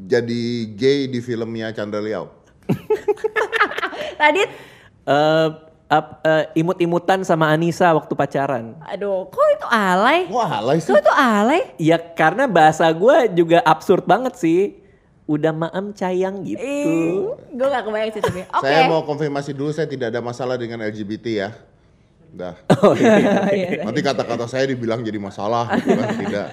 jadi 0.05 0.43
gay 0.71 1.07
di 1.07 1.19
filmnya 1.19 1.71
Chandra 1.71 1.99
Liao 1.99 2.29
Radit. 4.17 4.49
Eh, 5.05 5.49
ap- 5.87 6.21
eh, 6.23 6.45
imut-imutan 6.55 7.21
sama 7.23 7.51
Anissa 7.51 7.93
waktu 7.93 8.13
pacaran. 8.13 8.73
Aduh, 8.89 9.29
kok 9.29 9.45
itu 9.53 9.67
alay? 9.69 10.25
wah 10.27 10.59
alay 10.59 10.81
sih 10.81 10.89
Kok 10.89 11.01
itu 11.01 11.13
alay? 11.13 11.63
Ya 11.77 11.99
karena 11.99 12.49
bahasa 12.49 12.89
gue 12.89 13.17
juga 13.35 13.61
absurd 13.63 14.05
banget 14.05 14.35
sih. 14.35 14.81
Udah 15.25 15.53
maem 15.53 15.93
cayang 15.93 16.45
gitu. 16.45 17.33
gue 17.49 17.67
gak 17.67 17.85
kebayang 17.85 18.13
sih 18.13 18.21
tapi. 18.21 18.45
Oke. 18.45 18.61
saya 18.61 18.85
mau 18.87 19.01
konfirmasi 19.03 19.53
dulu 19.53 19.73
saya 19.73 19.89
tidak 19.89 20.13
ada 20.13 20.21
masalah 20.21 20.57
dengan 20.57 20.81
LGBT 20.81 21.27
ya 21.33 21.49
Dah. 22.35 22.55
Oh 22.83 22.93
iya. 22.99 23.47
Iya. 23.49 23.69
Nanti 23.87 24.03
kata-kata 24.03 24.51
saya 24.51 24.67
dibilang 24.67 25.01
jadi 25.01 25.17
masalah 25.17 25.71
gitu 25.79 25.95
kan 25.95 26.09
tidak. 26.27 26.47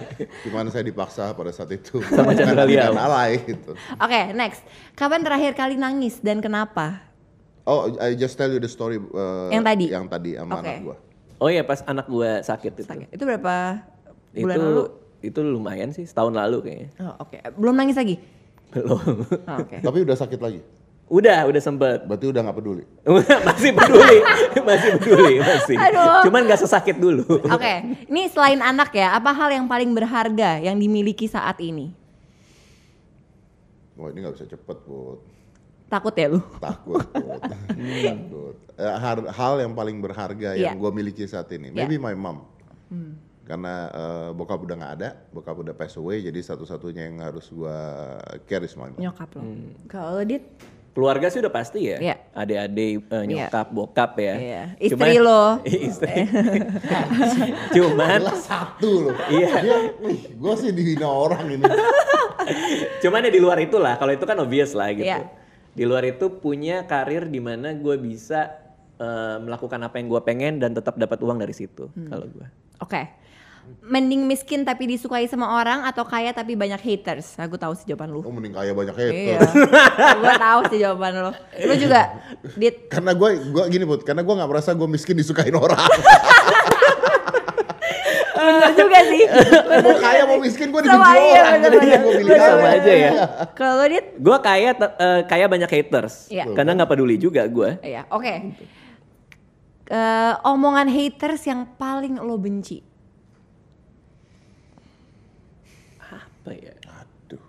Cuman 0.45 0.65
saya 0.69 0.85
dipaksa 0.85 1.33
pada 1.33 1.49
saat 1.49 1.73
itu. 1.73 1.97
Sama 2.05 2.37
Chandra 2.37 2.63
Liao. 2.63 2.93
Alay 2.93 3.41
gitu. 3.41 3.73
Oke, 3.97 4.21
next. 4.31 4.61
Kapan 4.93 5.25
terakhir 5.25 5.57
kali 5.57 5.75
nangis 5.75 6.21
dan 6.21 6.37
kenapa? 6.37 7.01
Oh, 7.65 7.89
I 7.97 8.13
just 8.13 8.37
tell 8.37 8.49
you 8.49 8.57
the 8.57 8.69
story 8.69 8.97
uh, 8.97 9.49
Yang 9.49 9.63
tadi? 9.65 9.85
Yang 9.89 10.05
tadi 10.07 10.29
sama 10.37 10.53
Oke. 10.53 10.61
anak 10.61 10.75
gua. 10.81 10.95
Oh 11.41 11.49
iya 11.49 11.65
pas 11.65 11.81
anak 11.83 12.05
gue 12.05 12.31
sakit 12.45 12.71
itu. 12.77 12.83
Sakit. 12.85 13.07
Itu 13.09 13.23
berapa 13.25 13.81
Itu 14.31 14.45
bulan 14.45 14.57
lalu? 14.61 14.83
itu 15.21 15.39
lumayan 15.41 15.89
sih 15.89 16.05
setahun 16.05 16.33
lalu 16.33 16.57
kayaknya. 16.61 16.89
Oh, 17.01 17.25
Oke, 17.25 17.41
belum 17.57 17.73
nangis 17.73 17.97
lagi. 17.97 18.21
Belum. 18.71 18.97
Oh, 19.49 19.57
Oke. 19.59 19.83
Tapi 19.83 19.97
udah 19.99 20.15
sakit 20.15 20.39
lagi. 20.39 20.61
Udah, 21.11 21.43
udah 21.43 21.59
sempet. 21.59 22.07
Berarti 22.07 22.25
udah 22.31 22.39
nggak 22.39 22.55
peduli. 22.55 22.83
masih 23.51 23.71
peduli, 23.75 24.17
masih 24.63 24.89
peduli, 24.95 25.35
masih. 25.43 25.75
Aduh. 25.75 26.23
Cuman 26.23 26.47
gak 26.47 26.63
sesakit 26.63 26.95
dulu. 26.95 27.27
Oke, 27.51 27.73
ini 28.07 28.31
selain 28.31 28.63
anak 28.63 28.95
ya, 28.95 29.19
apa 29.19 29.35
hal 29.35 29.51
yang 29.51 29.67
paling 29.67 29.91
berharga 29.91 30.63
yang 30.63 30.79
dimiliki 30.79 31.27
saat 31.27 31.59
ini? 31.59 31.91
Wah 33.99 34.07
ini 34.07 34.23
nggak 34.23 34.35
bisa 34.39 34.47
cepet, 34.47 34.77
Bud. 34.87 35.19
Takut 35.91 36.15
ya 36.15 36.31
lu? 36.31 36.39
Takut, 36.63 37.03
Bud. 37.03 37.41
Takut. 38.07 38.55
Eh, 38.79 38.95
hal 39.35 39.55
yang 39.59 39.75
paling 39.75 39.99
berharga 39.99 40.55
Iya. 40.55 40.71
yang 40.71 40.79
gue 40.79 40.91
miliki 40.95 41.27
saat 41.27 41.51
ini, 41.51 41.75
Iya. 41.75 41.85
maybe 41.85 41.99
my 41.99 42.15
mom. 42.15 42.47
Karena 43.43 43.91
eh, 43.91 44.29
bokap 44.31 44.63
udah 44.63 44.75
nggak 44.79 44.93
ada, 44.95 45.09
bokap 45.35 45.59
udah 45.59 45.75
pass 45.75 45.99
away, 45.99 46.23
jadi 46.23 46.39
satu-satunya 46.39 47.11
yang 47.11 47.19
harus 47.19 47.51
gue 47.51 47.77
care 48.47 48.63
is 48.63 48.79
my 48.79 48.95
mom. 48.95 48.99
Nyokap 49.03 49.29
lo. 49.35 49.43
Kalau 49.91 50.23
Dit, 50.23 50.47
Keluarga 50.91 51.31
sih 51.31 51.39
udah 51.39 51.53
pasti 51.55 51.87
ya. 51.87 51.97
Iya. 52.03 52.15
Adik-adik, 52.35 53.07
eh, 53.07 53.23
nyokap, 53.23 53.67
bokap 53.71 54.11
ya. 54.19 54.35
Iya. 54.35 54.63
Istri 54.75 55.23
lo. 55.23 55.63
Istri. 55.87 56.15
Cuman, 57.79 58.19
Jelas 58.27 58.43
satu 58.43 59.07
loh. 59.07 59.15
Iya. 59.31 59.51
gue 60.35 60.53
sih 60.59 60.75
dihina 60.75 61.07
orang 61.07 61.47
ini. 61.47 61.63
cuman 63.05 63.23
ya 63.23 63.31
di 63.31 63.39
luar 63.39 63.57
itu 63.63 63.79
lah. 63.79 63.95
Kalau 63.95 64.11
itu 64.11 64.25
kan 64.27 64.35
obvious 64.43 64.75
lah 64.75 64.91
gitu. 64.91 65.07
Iya. 65.07 65.31
Di 65.71 65.83
luar 65.87 66.03
itu 66.03 66.27
punya 66.27 66.83
karir 66.83 67.31
di 67.31 67.39
mana 67.39 67.71
gue 67.71 67.95
bisa 67.95 68.51
eh, 68.99 69.37
melakukan 69.39 69.79
apa 69.87 69.95
yang 69.95 70.11
gue 70.11 70.21
pengen 70.27 70.59
dan 70.59 70.75
tetap 70.75 70.99
dapat 70.99 71.23
uang 71.23 71.39
dari 71.39 71.55
situ. 71.55 71.87
Hmm. 71.87 72.11
Kalau 72.11 72.27
gue. 72.27 72.47
Oke. 72.83 73.20
Mending 73.81 74.23
miskin 74.23 74.61
tapi 74.61 74.85
disukai 74.85 75.23
sama 75.25 75.53
orang 75.53 75.83
atau 75.83 76.01
kaya 76.01 76.29
tapi 76.29 76.53
banyak 76.53 76.77
haters? 76.77 77.35
Aku 77.35 77.55
tahu 77.55 77.71
sih 77.73 77.85
jawaban 77.85 78.09
lu. 78.09 78.19
Oh 78.19 78.29
mending 78.29 78.51
kaya 78.51 78.71
banyak 78.71 78.91
Iya. 78.93 79.39
hater. 79.39 79.49
gue 80.21 80.33
tahu 80.37 80.59
sih 80.67 80.77
jawaban 80.79 81.11
lo. 81.17 81.31
Lu 81.57 81.73
juga, 81.75 82.01
Dit. 82.53 82.87
Karena 82.87 83.11
gue 83.11 83.29
gua 83.47 83.63
gini 83.65 83.83
Bud, 83.83 84.01
karena 84.01 84.19
gue 84.19 84.33
nggak 84.33 84.47
merasa 84.47 84.71
gue 84.71 84.85
miskin 84.85 85.13
disukain 85.13 85.51
orang. 85.51 85.79
Bener 88.33 88.73
juga 88.73 88.99
sih. 89.05 89.23
gue 89.77 89.95
kaya 89.97 90.21
mau 90.25 90.37
miskin 90.37 90.67
gue 90.69 90.81
dibenci 90.81 90.97
Sama, 90.97 91.13
iya, 91.13 91.21
orang. 91.37 91.53
bener, 91.53 91.71
Jadi 91.71 91.87
gue 91.87 92.11
pilih 92.11 92.25
Bener, 92.27 92.41
Sama 92.41 92.57
kaya. 92.59 92.73
aja 92.73 92.91
ya. 92.91 93.11
Kalau 93.53 93.73
lu, 93.75 93.85
Dit? 93.87 94.05
Gue 94.17 94.37
kaya, 94.39 94.69
eh, 94.73 95.21
kaya 95.25 95.45
banyak 95.45 95.69
haters. 95.69 96.15
Iya. 96.27 96.43
Karena 96.49 96.71
nggak 96.73 96.89
peduli 96.89 97.15
juga 97.15 97.45
gue. 97.45 97.69
Iya, 97.81 98.09
oke. 98.09 98.33
Eh, 99.85 100.33
omongan 100.43 100.87
haters 100.87 101.43
yang 101.45 101.69
paling 101.75 102.17
lo 102.17 102.33
benci. 102.35 102.81
Apa 106.41 106.57
ya? 106.57 106.73
Aduh, 107.05 107.41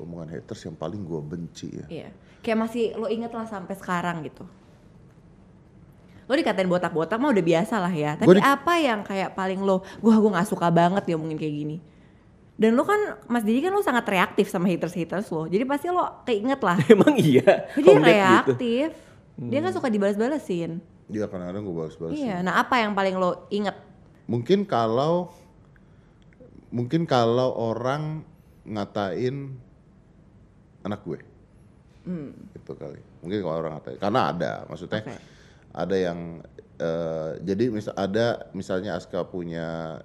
omongan 0.00 0.32
haters 0.32 0.64
yang 0.64 0.76
paling 0.76 1.04
gue 1.04 1.20
benci 1.20 1.68
ya. 1.68 1.86
Iya. 1.88 2.08
Kayak 2.40 2.58
masih 2.64 2.84
lo 2.96 3.12
inget 3.12 3.28
lah 3.34 3.44
sampai 3.44 3.76
sekarang 3.76 4.24
gitu. 4.24 4.48
Lo 6.28 6.32
dikatain 6.36 6.68
botak-botak 6.68 7.16
mah 7.16 7.32
udah 7.32 7.44
biasa 7.44 7.80
lah 7.80 7.92
ya. 7.92 8.16
Tapi 8.16 8.36
di- 8.36 8.44
apa 8.44 8.74
yang 8.80 9.00
kayak 9.00 9.32
paling 9.32 9.64
lo, 9.64 9.80
gua 10.04 10.20
gua 10.20 10.40
nggak 10.40 10.48
suka 10.48 10.68
banget 10.68 11.08
dia 11.08 11.16
ngomongin 11.16 11.40
kayak 11.40 11.54
gini. 11.56 11.76
Dan 12.58 12.74
lo 12.74 12.82
kan, 12.84 12.98
Mas 13.30 13.46
Didi 13.46 13.62
kan 13.62 13.70
lo 13.70 13.80
sangat 13.80 14.04
reaktif 14.10 14.50
sama 14.50 14.66
haters-haters 14.68 15.30
lo. 15.30 15.46
Jadi 15.48 15.64
pasti 15.64 15.88
lo 15.88 16.24
keinget 16.26 16.60
lah. 16.60 16.76
Emang 16.92 17.14
iya. 17.16 17.70
Ded 17.72 17.84
gitu. 17.84 18.02
reaktif. 18.02 18.90
Dia 19.38 19.58
kan 19.62 19.72
suka 19.72 19.88
dibalas-balasin. 19.88 20.82
Dia 21.08 21.24
kadang-kadang 21.30 21.62
gue 21.64 21.74
balas-balas. 21.74 22.18
Iya. 22.18 22.42
Nah 22.42 22.60
apa 22.60 22.82
yang 22.82 22.92
paling 22.92 23.16
lo 23.16 23.48
inget? 23.48 23.78
Mungkin 24.28 24.68
kalau 24.68 25.32
mungkin 26.68 27.08
kalau 27.08 27.56
orang 27.56 28.26
ngatain 28.68 29.56
anak 30.84 31.00
gue. 31.02 31.18
Itu 32.56 32.72
kali. 32.72 33.00
Mungkin 33.20 33.38
kalau 33.42 33.56
orang 33.60 33.72
ngatain. 33.76 33.98
Karena 34.00 34.20
ada, 34.32 34.52
maksudnya 34.64 35.00
Oke. 35.04 35.16
ada 35.74 35.96
yang 35.96 36.18
eh, 36.78 37.30
jadi 37.42 37.64
misal 37.68 37.92
ada 37.92 38.48
misalnya 38.54 38.94
Aska 38.94 39.26
punya 39.26 39.98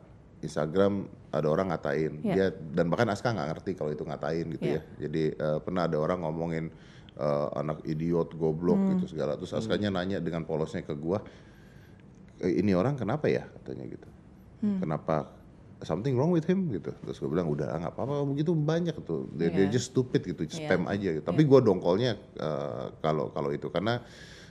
Instagram 0.44 1.08
ada 1.32 1.48
orang 1.48 1.72
ngatain 1.72 2.20
Iya. 2.20 2.34
dia 2.36 2.48
dan 2.76 2.92
bahkan 2.92 3.08
Aska 3.08 3.32
nggak 3.32 3.50
ngerti 3.56 3.72
kalau 3.80 3.94
itu 3.94 4.04
ngatain 4.04 4.46
gitu 4.58 4.66
Iya. 4.68 4.82
ya. 4.82 5.08
Jadi 5.08 5.24
eh, 5.32 5.60
pernah 5.64 5.88
ada 5.88 5.96
orang 5.96 6.26
ngomongin 6.26 6.68
eh, 7.14 7.48
anak 7.54 7.86
idiot, 7.86 8.34
goblok 8.36 8.76
Hmm. 8.76 8.90
gitu 8.98 9.14
segala. 9.14 9.38
Terus 9.38 9.54
Askanya 9.54 9.94
nanya 9.94 10.18
dengan 10.18 10.44
polosnya 10.44 10.82
ke 10.82 10.98
gua, 10.98 11.22
"Eh, 12.42 12.58
ini 12.58 12.74
orang 12.74 12.98
kenapa 12.98 13.30
ya 13.30 13.46
katanya 13.46 13.86
gitu. 13.86 14.10
Hmm. 14.66 14.82
Kenapa 14.82 15.30
something 15.84 16.16
wrong 16.16 16.32
with 16.32 16.44
him 16.44 16.68
gitu. 16.70 16.92
Terus 16.92 17.18
gue 17.18 17.28
bilang 17.28 17.48
udah 17.48 17.76
nggak 17.76 17.94
apa-apa 17.94 18.24
begitu 18.26 18.52
banyak 18.52 18.96
tuh. 19.04 19.28
They, 19.32 19.48
they're 19.48 19.68
Iya. 19.68 19.76
just 19.76 19.92
stupid 19.92 20.24
gitu, 20.24 20.44
Iya. 20.44 20.68
spam 20.68 20.88
aja 20.88 21.10
gitu. 21.14 21.24
Tapi 21.24 21.44
gua 21.44 21.60
dongkolnya 21.60 22.12
eh, 22.18 22.86
kalau 23.00 23.30
kalau 23.30 23.52
itu 23.52 23.68
karena 23.68 24.00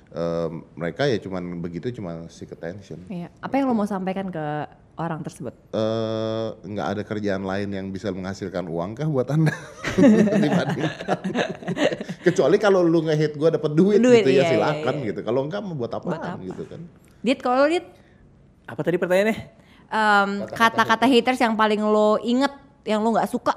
eh, 0.09 0.49
mereka 0.73 1.05
ya 1.05 1.17
cuman 1.17 1.59
begitu 1.59 1.91
cuma 1.93 2.29
seek 2.29 2.53
attention. 2.53 3.01
Iya. 3.09 3.33
Apa 3.41 3.57
yang 3.57 3.67
lo 3.67 3.75
mau 3.75 3.85
sampaikan 3.85 4.29
ke 4.29 4.45
orang 4.95 5.21
tersebut? 5.21 5.57
Eh, 5.73 6.49
nggak 6.63 6.87
ada 6.87 7.03
kerjaan 7.03 7.43
lain 7.43 7.69
yang 7.69 7.87
bisa 7.89 8.13
menghasilkan 8.13 8.69
uang 8.69 8.93
kah 8.93 9.09
buat 9.09 9.25
anda 9.27 9.57
dibandingkan 9.97 10.69
kecuali 12.23 12.57
kalau 12.57 12.81
lu 12.81 13.03
nge-hit 13.03 13.35
gue 13.35 13.49
dapet 13.51 13.73
duit, 13.73 13.99
Duit, 13.99 14.23
gitu 14.23 14.31
iya, 14.31 14.37
ya 14.37 14.45
iya, 14.45 14.51
silakan 14.53 14.95
iya. 15.01 15.07
gitu 15.11 15.21
kalau 15.23 15.41
enggak 15.43 15.61
mau 15.61 15.75
buat 15.75 15.91
apaan 15.91 16.13
Buat 16.13 16.23
apa? 16.23 16.45
gitu 16.45 16.63
kan 16.69 16.81
Dit, 17.23 17.39
kalau 17.39 17.65
Dit, 17.67 17.87
Apa 18.63 18.81
tadi 18.83 18.97
pertanyaannya? 18.97 19.39
Em, 19.93 20.31
kata-kata 20.49 21.05
haters 21.05 21.39
yang 21.39 21.53
paling 21.53 21.79
lo 21.79 22.17
inget, 22.19 22.51
yang 22.83 23.05
lo 23.05 23.13
nggak 23.13 23.29
suka. 23.29 23.53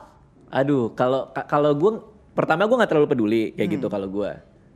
Aduh, 0.52 0.92
kalau 0.94 1.32
ka- 1.32 1.48
kalau 1.48 1.72
gue 1.72 1.92
pertama 2.36 2.68
gue 2.68 2.76
nggak 2.76 2.92
terlalu 2.92 3.08
peduli 3.08 3.44
kayak 3.56 3.70
gitu 3.80 3.88
kalau 3.88 4.06
gue. 4.06 4.32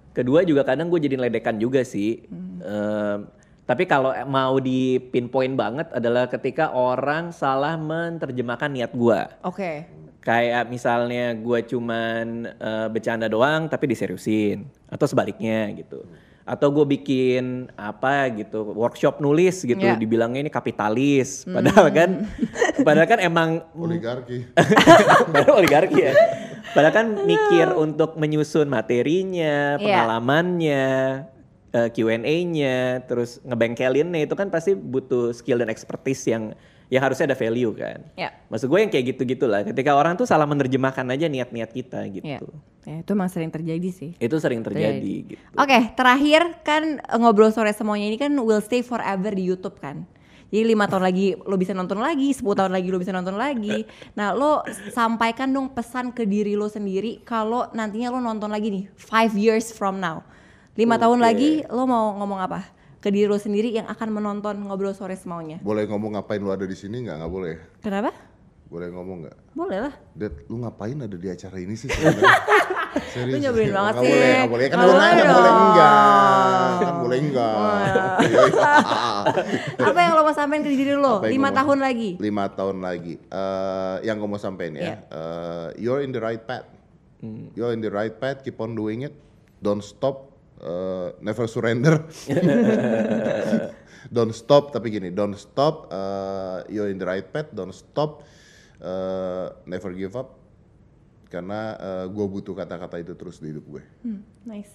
Kedua 0.09 0.41
juga 0.41 0.63
kadang 0.63 0.87
gue 0.87 0.99
jadi 0.99 1.19
ledekan 1.19 1.59
juga 1.59 1.83
sih. 1.83 2.23
Em, 2.59 3.27
tapi 3.63 3.85
kalau 3.85 4.09
mau 4.25 4.57
di 4.57 4.97
pinpoint 4.97 5.53
banget 5.53 5.93
adalah 5.93 6.25
ketika 6.25 6.73
orang 6.73 7.29
salah 7.29 7.77
menerjemahkan 7.77 8.73
niat 8.73 8.91
gue. 8.91 9.19
Oke. 9.45 9.85
Kayak 10.19 10.67
misalnya 10.67 11.31
gue 11.31 11.59
cuman 11.63 12.49
eh, 12.49 12.87
bercanda 12.89 13.29
doang 13.29 13.69
tapi 13.69 13.85
diseriusin 13.85 14.65
atau 14.89 15.05
sebaliknya 15.05 15.69
gitu. 15.77 16.01
Atau 16.49 16.73
gue 16.73 16.81
bikin 16.89 17.69
apa 17.77 18.25
gitu 18.33 18.73
workshop 18.73 19.21
nulis 19.21 19.61
gitu 19.61 19.77
Iya. 19.77 19.93
dibilangnya 19.93 20.41
ini 20.41 20.49
kapitalis 20.49 21.45
padahal 21.45 21.93
kan 21.93 22.25
padahal 22.81 23.05
kan 23.05 23.19
emang 23.21 23.49
oligarki 23.77 24.49
Padahal 25.29 25.53
oligarki 25.61 26.09
ya. 26.09 26.13
Padahal 26.69 26.93
kan 26.93 27.07
mikir 27.23 27.69
untuk 27.73 28.17
menyusun 28.17 28.65
materinya, 28.65 29.77
Iya. 29.77 29.81
pengalamannya, 29.81 30.85
eh, 31.71 31.89
Q&A-nya, 31.89 33.05
terus 33.05 33.41
ngebengkelinnya 33.41 34.25
itu 34.25 34.33
kan 34.33 34.49
pasti 34.49 34.73
butuh 34.73 35.29
skill 35.31 35.61
dan 35.61 35.69
expertise 35.69 36.25
yang 36.25 36.53
yang 36.89 37.05
harusnya 37.05 37.29
ada 37.29 37.37
value 37.37 37.73
kan. 37.77 38.01
Ya. 38.17 38.33
Maksud 38.49 38.65
gue 38.65 38.79
yang 38.81 38.89
kayak 38.89 39.05
gitu 39.13 39.21
gitulah. 39.29 39.61
Ketika 39.61 39.93
orang 39.93 40.17
tuh 40.17 40.25
salah 40.25 40.49
menerjemahkan 40.49 41.05
aja 41.05 41.29
niat-niat 41.29 41.69
kita 41.69 42.01
gitu. 42.09 42.25
Ya. 42.25 42.41
ya, 42.89 42.95
itu 43.05 43.09
emang 43.13 43.29
sering 43.29 43.53
terjadi 43.53 43.89
sih. 43.93 44.11
Itu 44.17 44.41
sering 44.41 44.65
terjadi 44.65 44.97
Terjadi. 44.97 45.37
gitu. 45.37 45.53
Oke, 45.53 45.79
terakhir 45.93 46.41
kan 46.65 46.97
eh, 46.97 47.17
ngobrol 47.21 47.53
sore 47.53 47.69
semuanya 47.77 48.09
ini 48.09 48.17
kan 48.17 48.33
will 48.41 48.59
stay 48.59 48.81
forever 48.81 49.29
di 49.29 49.45
YouTube 49.45 49.77
kan. 49.77 50.03
Jadi 50.49 50.65
lima 50.65 50.89
tahun 50.89 51.05
lagi 51.05 51.37
lo 51.37 51.61
bisa 51.61 51.77
nonton 51.77 52.01
lagi, 52.01 52.33
10 52.33 52.41
tahun 52.41 52.73
lagi 52.73 52.89
lo 52.89 52.97
bisa 52.97 53.13
nonton 53.13 53.37
lagi. 53.37 53.85
Nah 54.17 54.33
lo 54.33 54.65
sampaikan 54.89 55.53
dong 55.53 55.69
pesan 55.69 56.09
ke 56.09 56.25
diri 56.25 56.57
lo 56.57 56.65
sendiri 56.65 57.21
kalau 57.21 57.69
nantinya 57.69 58.09
lo 58.09 58.17
nonton 58.17 58.49
lagi 58.49 58.73
nih, 58.73 58.89
five 58.97 59.29
years 59.37 59.69
from 59.69 60.01
now. 60.01 60.25
Lima 60.73 60.97
tahun 60.97 61.21
Oke. 61.21 61.25
lagi 61.29 61.51
lo 61.69 61.85
mau 61.85 62.17
ngomong 62.17 62.41
apa? 62.41 62.65
Ke 62.99 63.09
diri 63.09 63.31
lo 63.31 63.39
sendiri 63.39 63.71
yang 63.71 63.87
akan 63.87 64.11
menonton 64.11 64.59
ngobrol 64.59 64.91
sore 64.91 65.15
semaunya. 65.15 65.63
boleh 65.63 65.87
ngomong 65.87 66.19
ngapain 66.19 66.43
lu 66.43 66.51
ada 66.51 66.67
di 66.67 66.75
sini 66.75 67.07
nggak 67.07 67.15
nggak 67.23 67.31
boleh 67.31 67.55
Kenapa? 67.79 68.11
boleh 68.69 68.87
ngomong 68.93 69.17
nggak 69.25 69.37
Boleh 69.57 69.79
lah. 69.89 69.93
Dad, 70.13 70.45
lu 70.45 70.61
ngapain 70.61 70.93
ada 70.93 71.17
di 71.17 71.27
acara 71.27 71.57
ini 71.57 71.73
sih 71.73 71.89
sebenarnya? 71.89 72.31
Serius. 73.13 73.33
Lu 73.33 73.37
nyebelin 73.41 73.71
banget 73.73 73.93
Nggak 73.93 74.05
sih. 74.05 74.13
Boleh, 74.13 74.29
nggak 74.29 74.49
boleh. 74.49 74.65
Kan 74.65 74.75
Nggak 74.77 74.87
lu 74.87 74.93
nanya 74.93 75.13
boleh 75.15 75.33
boleh 75.33 75.51
enggak. 75.53 76.69
Kan 76.79 76.95
boleh 77.01 77.17
enggak. 77.17 77.55
Apa 79.89 79.99
yang 79.99 80.11
lo 80.13 80.21
mau 80.21 80.35
sampaikan 80.35 80.61
ke 80.61 80.69
diri 80.69 80.93
lo? 80.93 81.15
Lima 81.23 81.49
tahun 81.49 81.77
lagi. 81.81 82.09
Lima 82.17 82.45
tahun 82.49 82.77
lagi. 82.79 83.13
Eh, 83.17 83.95
yang 84.05 84.15
gue 84.17 84.29
mau 84.29 84.37
sampein 84.37 84.73
ya. 84.73 84.81
Iya. 84.81 84.95
eh, 85.07 85.67
you're 85.77 86.01
in 86.01 86.11
the 86.11 86.21
right 86.21 86.41
path. 86.41 86.65
You're 87.53 87.73
in 87.73 87.81
the 87.81 87.89
right 87.89 88.13
path. 88.13 88.41
Keep 88.41 88.59
on 88.59 88.73
doing 88.73 89.03
it. 89.03 89.13
Don't 89.59 89.81
stop. 89.81 90.28
Eh, 90.59 91.07
never 91.19 91.45
surrender. 91.45 92.03
don't 94.15 94.33
stop. 94.33 94.71
Tapi 94.71 94.87
gini, 94.89 95.09
don't 95.09 95.35
stop. 95.35 95.89
eh, 95.89 96.57
you're 96.69 96.89
in 96.89 96.97
the 96.97 97.05
right 97.05 97.25
path. 97.25 97.51
Don't 97.51 97.73
stop. 97.73 98.23
eh, 98.79 99.47
never 99.65 99.91
give 99.91 100.15
up. 100.15 100.39
Karena 101.29 101.77
gue 102.09 102.25
butuh 102.25 102.57
kata-kata 102.57 102.97
itu 102.97 103.13
terus 103.13 103.37
di 103.37 103.53
hidup 103.53 103.61
gue. 103.69 103.83
Hmm, 104.01 104.25
nice. 104.43 104.73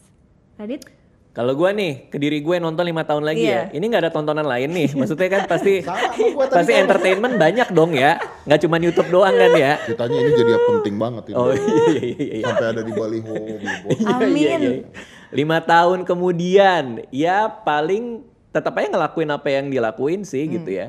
Radit? 0.55 0.87
Kalau 1.35 1.51
gue 1.51 1.67
nih, 1.67 2.07
ke 2.07 2.15
diri 2.15 2.39
gue 2.39 2.63
nonton 2.63 2.87
lima 2.87 3.03
tahun 3.03 3.27
lagi 3.27 3.43
Iya. 3.43 3.75
ya. 3.75 3.75
Ini 3.75 3.85
nggak 3.91 4.03
ada 4.07 4.13
tontonan 4.15 4.47
lain 4.47 4.71
nih. 4.71 4.95
Maksudnya 4.95 5.27
kan 5.27 5.43
pasti 5.51 5.83
pasti 6.55 6.73
kan. 6.79 6.87
entertainment 6.87 7.35
banyak 7.35 7.75
dong 7.75 7.91
ya. 7.91 8.23
Nggak 8.47 8.61
cuma 8.63 8.79
YouTube 8.79 9.11
doang 9.11 9.35
kan 9.35 9.51
ya. 9.59 9.83
Ditanya 9.83 10.15
ini 10.15 10.31
jadi 10.31 10.53
penting 10.63 10.95
banget 10.95 11.25
ini. 11.27 11.35
Oh 11.35 11.51
iya 11.51 11.67
iya 11.91 12.03
iya. 12.07 12.35
iya. 12.39 12.45
Sampai 12.47 12.67
ada 12.71 12.83
di 12.87 12.93
baliho. 12.95 13.35
billboard. 13.35 13.99
Iya, 13.99 14.07
iya, 14.07 14.15
Amin. 14.15 14.61
iya. 14.63 14.73
Lima 15.35 15.59
tahun 15.61 16.03
kemudian 16.03 16.85
ya 17.11 17.37
paling 17.61 18.23
tetap 18.49 18.71
aja 18.73 18.87
ngelakuin 18.89 19.29
apa 19.29 19.49
yang 19.51 19.67
dilakuin 19.67 20.23
sih 20.23 20.47
gitu 20.49 20.65
Hmm. 20.65 20.81
ya. 20.81 20.87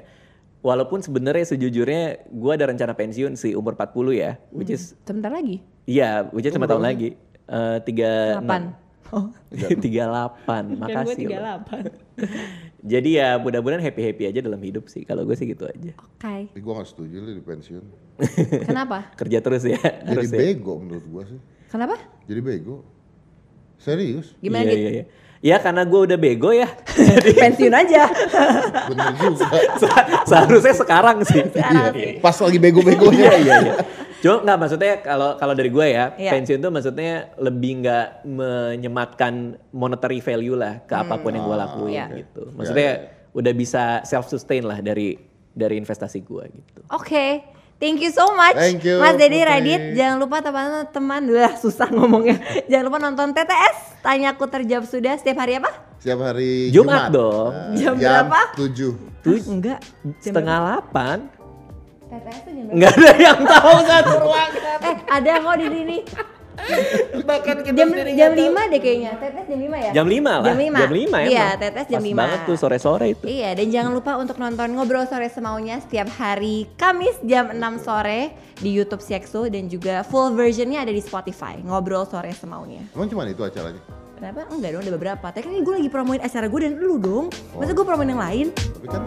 Walaupun 0.61 0.97
sebenarnya 0.99 1.45
sejujurnya 1.47 2.03
gue 2.25 2.51
ada 2.51 2.65
rencana 2.65 2.93
pensiun 2.93 3.33
sih 3.33 3.53
umur 3.53 3.73
40 3.73 4.13
ya, 4.13 4.37
which 4.49 4.69
is 4.69 4.97
Sebentar 5.01 5.29
lagi. 5.29 5.61
iya, 5.85 6.25
which 6.29 6.41
is 6.43 6.53
lima 6.53 6.65
tahun 6.65 6.81
lagi. 6.83 7.13
Eh, 7.45 7.77
tiga 7.83 8.37
Delapan. 8.37 8.73
Oh. 9.09 9.29
tiga 9.85 10.09
delapan, 10.09 10.63
Kan 10.73 11.05
makasih. 11.05 11.29
loh. 11.29 11.61
38. 12.17 12.25
Jadi 12.83 13.09
ya 13.15 13.37
mudah-mudahan 13.37 13.77
happy 13.79 14.01
happy 14.03 14.23
aja 14.25 14.41
dalam 14.41 14.57
hidup 14.57 14.85
sih. 14.85 15.01
Kalau 15.01 15.21
gue 15.21 15.33
sih 15.33 15.45
gitu 15.45 15.65
aja. 15.65 15.93
Oke. 15.95 16.49
Tapi 16.49 16.59
gue 16.59 16.73
gak 16.73 16.87
setuju 16.87 17.15
lu 17.19 17.31
di 17.31 17.41
pensiun. 17.41 17.85
Kenapa? 18.69 19.09
Kerja 19.13 19.41
terus 19.41 19.61
ya. 19.63 19.77
Jadi 19.77 20.25
ya. 20.25 20.33
bego 20.33 20.77
menurut 20.77 21.05
gue 21.05 21.23
sih. 21.29 21.39
Kenapa? 21.67 21.97
Jadi 22.25 22.41
bego. 22.41 22.81
Serius. 23.77 24.33
Gimana 24.37 24.63
iya, 24.63 24.71
gitu? 24.71 24.81
iya, 24.81 24.91
iya. 24.91 25.05
Ya 25.45 25.61
karena 25.61 25.85
gue 25.85 25.99
udah 26.03 26.17
bego 26.17 26.49
ya. 26.49 26.65
Pensiun 27.37 27.69
aja. 27.69 28.09
Bener 28.89 29.13
juga. 29.15 29.45
Se- 29.81 29.93
Seharusnya 30.25 30.73
sekarang 30.73 31.17
sih. 31.21 31.41
Sekarang 31.45 31.75
Iya, 31.75 31.89
sih. 31.93 32.09
iya. 32.17 32.19
Pas 32.19 32.33
lagi 32.35 32.57
bego-begonya. 32.57 33.21
Iya 33.21 33.35
iya 33.37 33.55
iya. 33.61 33.73
Cuma 34.19 34.41
nggak 34.41 34.57
maksudnya 34.57 34.93
kalau 34.99 35.37
kalau 35.37 35.53
dari 35.53 35.69
gue 35.69 35.85
ya 35.85 36.17
Iya. 36.17 36.31
pensiun 36.33 36.57
tuh 36.57 36.71
maksudnya 36.73 37.29
lebih 37.37 37.85
nggak 37.85 38.07
menyematkan 38.25 39.33
monetary 39.69 40.17
value 40.17 40.57
lah 40.57 40.81
ke 40.81 40.93
apa 40.93 41.15
pun 41.17 41.29
yang 41.29 41.45
gue 41.45 41.57
lakuin 41.57 41.93
Iya. 41.93 42.05
gitu. 42.25 42.43
Maksudnya 42.51 42.89
udah 43.31 43.53
bisa 43.53 43.83
self 44.01 44.25
sustain 44.25 44.65
lah 44.65 44.79
dari 44.79 45.13
dari 45.51 45.77
investasi 45.77 46.19
gue 46.19 46.43
gitu. 46.49 46.81
Oke. 46.89 47.54
Thank 47.75 47.99
you 47.99 48.11
so 48.11 48.31
much. 48.31 48.55
Thank 48.55 48.87
you, 48.87 49.03
Mas 49.03 49.19
Dedi. 49.19 49.43
Radit. 49.43 49.99
Jangan 49.99 50.17
lupa 50.17 50.39
teman-teman, 50.39 51.21
Wah, 51.27 51.53
susah 51.59 51.91
ngomongnya. 51.91 52.39
Jangan 52.71 52.85
lupa 52.87 52.97
nonton 53.03 53.27
TTS. 53.35 53.99
Tanyaku 53.99 54.47
terjawab 54.47 54.87
sudah 54.87 55.13
setiap 55.19 55.43
hari 55.43 55.59
apa? 55.59 55.67
Setiap 55.99 56.23
hari 56.23 56.71
Jumat 56.71 57.11
Jumat. 57.11 57.11
dong. 57.11 57.51
Nah, 57.51 57.75
Jam 57.75 57.93
berapa? 57.99 58.39
7. 58.55 58.95
Tuh 59.19 59.35
Hah, 59.35 59.43
enggak. 59.51 59.79
Jam 59.83 60.23
setengah 60.23 60.57
delapan. 60.61 61.17
TTS 62.05 62.39
tuh 62.47 62.51
jam 62.55 62.63
berapa? 62.63 62.77
Nggak 62.79 62.93
ada 62.95 63.11
yang 63.19 63.39
tahu 63.43 63.75
satu 63.83 64.13
ruangan. 64.23 64.77
Eh, 64.79 64.95
ada 65.11 65.31
kok 65.35 65.55
di 65.59 65.67
sini. 65.67 65.97
Bahkan 67.29 67.55
kita 67.65 67.75
Jam 67.75 67.87
sendiri 67.91 68.11
jam. 68.15 68.31
5 68.33 68.71
deh 68.71 68.79
kayaknya. 68.81 69.11
TTS 69.19 69.47
jam 69.49 69.59
5 69.59 69.85
ya? 69.85 69.91
Jam 69.91 70.05
5 70.07 70.23
lah. 70.25 70.41
Jam 70.45 70.57
5. 70.57 70.81
Jam 70.81 70.91
5 70.91 71.05
emang. 71.05 71.31
Iya, 71.31 71.47
TTS 71.59 71.87
jam 71.91 72.01
Pas 72.01 72.11
5. 72.15 72.21
banget 72.21 72.39
tuh 72.47 72.57
sore-sore 72.57 73.05
itu. 73.11 73.23
Iya, 73.25 73.49
dan 73.53 73.67
jangan 73.71 73.91
lupa 73.93 74.11
untuk 74.17 74.37
nonton 74.39 74.67
Ngobrol 74.73 75.05
Sore 75.07 75.27
Semaunya 75.29 75.75
setiap 75.83 76.07
hari 76.15 76.65
Kamis 76.75 77.17
jam 77.23 77.51
6 77.53 77.85
sore 77.85 78.33
di 78.59 78.69
YouTube 78.71 79.03
Siexo 79.03 79.47
dan 79.51 79.67
juga 79.67 80.01
full 80.07 80.31
versionnya 80.33 80.83
ada 80.83 80.93
di 80.93 81.01
Spotify. 81.03 81.59
Ngobrol 81.61 82.07
Sore 82.07 82.31
Semaunya. 82.31 82.83
Emang 82.95 83.07
cuma 83.11 83.27
itu 83.27 83.43
acaranya? 83.43 83.81
Kenapa? 84.15 84.47
Enggak 84.47 84.69
dong, 84.71 84.83
ada 84.87 84.93
beberapa. 84.95 85.25
Tapi 85.27 85.43
kan 85.43 85.59
gue 85.59 85.73
lagi 85.75 85.89
promoin 85.91 86.21
acara 86.23 86.47
gue 86.47 86.59
dan 86.63 86.79
lu 86.79 86.95
dong. 86.95 87.27
Masa 87.59 87.75
gue 87.75 87.85
promoin 87.85 88.07
yang 88.07 88.23
lain? 88.23 88.47
Tapi 88.55 88.87
kan 88.87 89.03